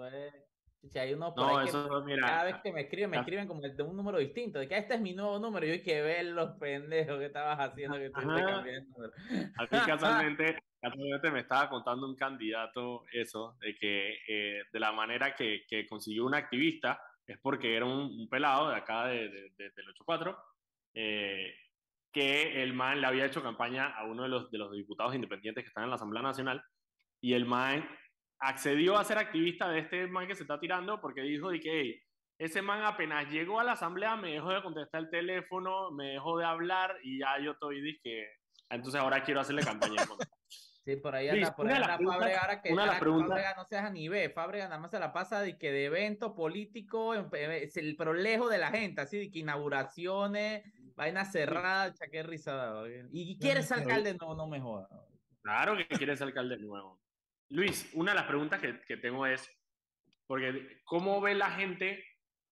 [0.90, 3.82] Si hay uno por ahí que cada vez que me escriben, me escriben como de
[3.82, 6.26] un número distinto, de que este es mi nuevo número, y yo hay que ver
[6.26, 9.12] los pendejos que estabas haciendo que estuviste cambiando.
[9.56, 14.92] A ti casualmente, casualmente me estaba contando un candidato eso, de que eh, de la
[14.92, 19.70] manera que, que, consiguió un activista es porque era un, pelado de acá de, de,
[19.70, 20.38] del 84,
[20.94, 21.54] eh,
[22.12, 25.64] que el MAN le había hecho campaña a uno de los, de los diputados independientes
[25.64, 26.64] que están en la Asamblea Nacional,
[27.20, 27.86] y el MAN
[28.38, 32.02] accedió a ser activista de este man que se está tirando porque dijo de que
[32.38, 36.38] ese man apenas llegó a la asamblea me dejó de contestar el teléfono, me dejó
[36.38, 38.26] de hablar y ya yo estoy que
[38.68, 39.96] entonces ahora quiero hacerle campaña.
[40.86, 44.30] Sí, por ahí anda, por ahí anda Fábrega, ahora que Fábrega no seas ni ve,
[44.30, 48.58] Fábrega nada más se la pasa de que de evento político, es el prolejo de
[48.58, 50.62] la gente, así de que inauguraciones,
[50.94, 52.84] vainas cerradas, qué risa.
[53.10, 54.88] Y quieres ser alcalde, no, no me jodas.
[55.42, 57.00] Claro que quieres alcalde nuevo.
[57.48, 59.48] Luis, una de las preguntas que, tengo es,
[60.26, 62.04] porque ¿cómo ve la gente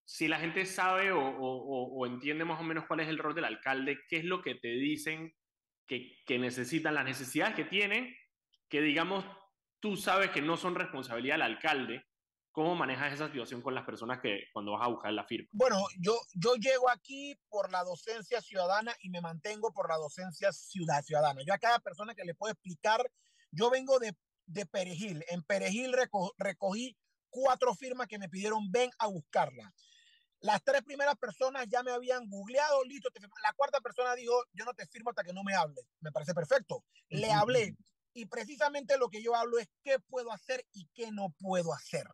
[0.07, 3.99] si la gente sabe o, entiende más o menos cuál es el rol del alcalde,
[4.07, 5.33] qué es lo que te dicen
[5.87, 8.15] que, que, necesitan, las necesidades que tienen
[8.69, 9.25] que digamos
[9.79, 12.03] tú sabes que no son responsabilidad del alcalde,
[12.51, 15.47] ¿cómo manejas esa situación con las personas que cuando vas a buscar la firma?
[15.51, 20.51] Bueno, yo, yo llego aquí por la docencia ciudadana y me mantengo por la docencia
[20.51, 21.41] ciudad, ciudadana.
[21.45, 23.05] Yo a cada persona que le puedo explicar,
[23.51, 24.15] yo vengo de,
[24.45, 25.23] de Perejil.
[25.29, 25.95] En Perejil
[26.37, 26.97] recogí
[27.29, 29.73] cuatro firmas que me pidieron ven a buscarla.
[30.39, 33.09] Las tres primeras personas ya me habían googleado, listo,
[33.41, 35.85] la cuarta persona dijo, yo no te firmo hasta que no me hables.
[36.01, 36.83] Me parece perfecto.
[37.09, 37.75] Le hablé,
[38.15, 42.07] y precisamente lo que yo hablo es qué puedo hacer y qué no puedo hacer.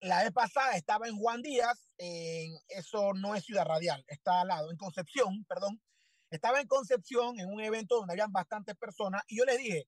[0.00, 4.48] La vez pasada estaba en Juan Díaz, en, eso no es Ciudad Radial, está al
[4.48, 5.80] lado, en Concepción, perdón.
[6.30, 9.86] Estaba en Concepción en un evento donde habían bastantes personas y yo les dije,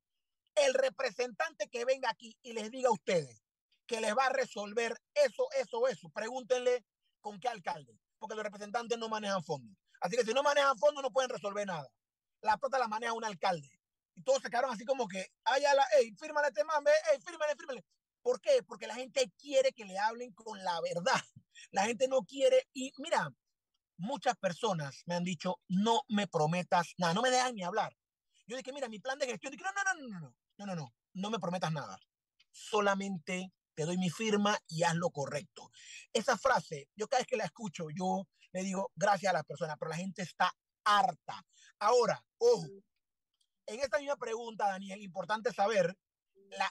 [0.55, 3.43] el representante que venga aquí y les diga a ustedes
[3.87, 6.85] que les va a resolver eso, eso, eso, pregúntenle
[7.21, 9.77] con qué alcalde, porque los representantes no manejan fondos.
[10.01, 11.89] Así que si no manejan fondos no pueden resolver nada.
[12.41, 13.69] La plata la maneja un alcalde
[14.15, 17.55] y todos se quedaron así como que, ay, la, hey, fírmale este man, hey, fírmale,
[17.57, 17.85] fírmale.
[18.23, 18.63] ¿Por qué?
[18.63, 21.21] Porque la gente quiere que le hablen con la verdad.
[21.73, 23.31] La gente no quiere, y mira,
[23.97, 27.97] muchas personas me han dicho, no me prometas nada, no me dejan ni hablar.
[28.51, 30.75] Yo dije, mira, mi plan de gestión, dije, no, no, no, no, no, no, no,
[30.75, 32.01] no, no me prometas nada.
[32.51, 35.71] Solamente te doy mi firma y haz lo correcto.
[36.13, 39.77] Esa frase, yo cada vez que la escucho, yo le digo gracias a las personas,
[39.79, 41.47] pero la gente está harta.
[41.79, 42.67] Ahora, ojo,
[43.67, 45.97] en esta misma pregunta, Daniel, importante saber,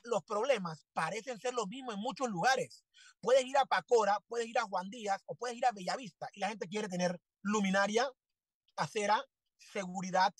[0.03, 2.83] los problemas parecen ser los mismos en muchos lugares.
[3.21, 6.41] Puedes ir a Pacora, puedes ir a Juan Díaz o puedes ir a Bellavista y
[6.41, 8.11] la gente quiere tener luminaria,
[8.75, 9.23] acera,
[9.55, 10.33] seguridad,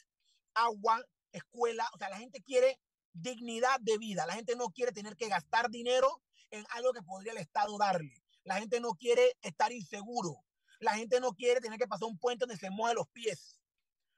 [0.54, 1.02] agua,
[1.32, 1.88] escuela.
[1.94, 2.80] O sea, la gente quiere
[3.14, 4.26] dignidad de vida.
[4.26, 6.22] La gente no quiere tener que gastar dinero
[6.52, 8.24] en algo que podría el Estado darle.
[8.44, 10.44] La gente no quiere estar inseguro.
[10.80, 13.60] La gente no quiere tener que pasar un puente donde se mueve los pies.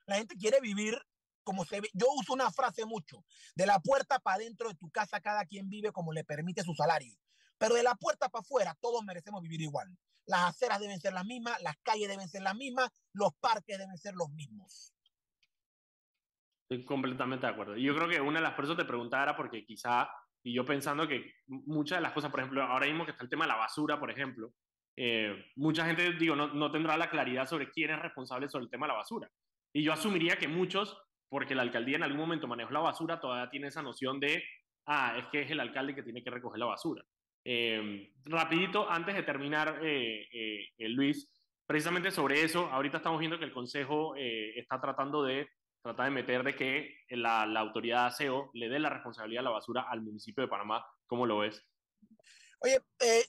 [0.05, 0.99] La gente quiere vivir
[1.43, 4.89] como se ve, yo uso una frase mucho, de la puerta para dentro de tu
[4.89, 7.17] casa cada quien vive como le permite su salario,
[7.57, 9.97] pero de la puerta para afuera todos merecemos vivir igual.
[10.25, 13.97] Las aceras deben ser las mismas, las calles deben ser las mismas, los parques deben
[13.97, 14.93] ser los mismos.
[16.71, 17.75] Estoy completamente de acuerdo.
[17.75, 20.09] Yo creo que una de las personas te preguntaba era porque quizá,
[20.41, 23.29] y yo pensando que muchas de las cosas, por ejemplo, ahora mismo que está el
[23.29, 24.53] tema de la basura, por ejemplo,
[24.97, 28.71] eh, mucha gente, digo, no, no tendrá la claridad sobre quién es responsable sobre el
[28.71, 29.29] tema de la basura.
[29.73, 30.97] Y yo asumiría que muchos
[31.27, 34.41] porque la alcaldía en algún momento manejó la basura, todavía tiene esa noción de,
[34.85, 37.03] ah, es que es el alcalde que tiene que recoger la basura.
[37.43, 41.29] Eh, rapidito, antes de terminar, eh, eh, Luis,
[41.65, 45.49] precisamente sobre eso, ahorita estamos viendo que el Consejo está tratando de
[45.81, 49.85] tratar de meter de que la, autoridad ASEO le dé la responsabilidad de la basura
[49.89, 50.85] al municipio de Panamá.
[51.07, 51.63] ¿Cómo lo ves?
[52.59, 52.79] Oye,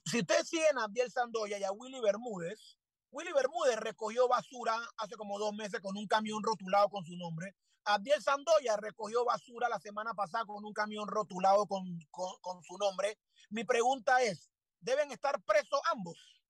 [0.04, 2.78] si ustedes siguen a Abdiel Sandoya y a Willy Bermúdez,
[3.10, 7.54] Willy Bermúdez recogió basura hace como dos meses con un camión rotulado con su nombre
[7.84, 13.18] Abdiel Sandoya recogió basura la semana pasada con un camión rotulado con, con, su nombre.
[13.50, 14.50] Mi pregunta es,
[14.80, 16.40] ¿deben estar presos ambos?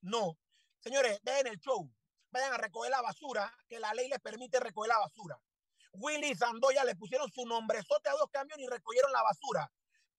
[0.00, 0.38] No.
[0.80, 1.90] Señores, dejen el show.
[2.36, 5.40] Vayan a recoger la basura, que la ley les permite recoger la basura.
[5.94, 9.72] Willy Sandoya le pusieron su nombre sote a dos camiones y recogieron la basura.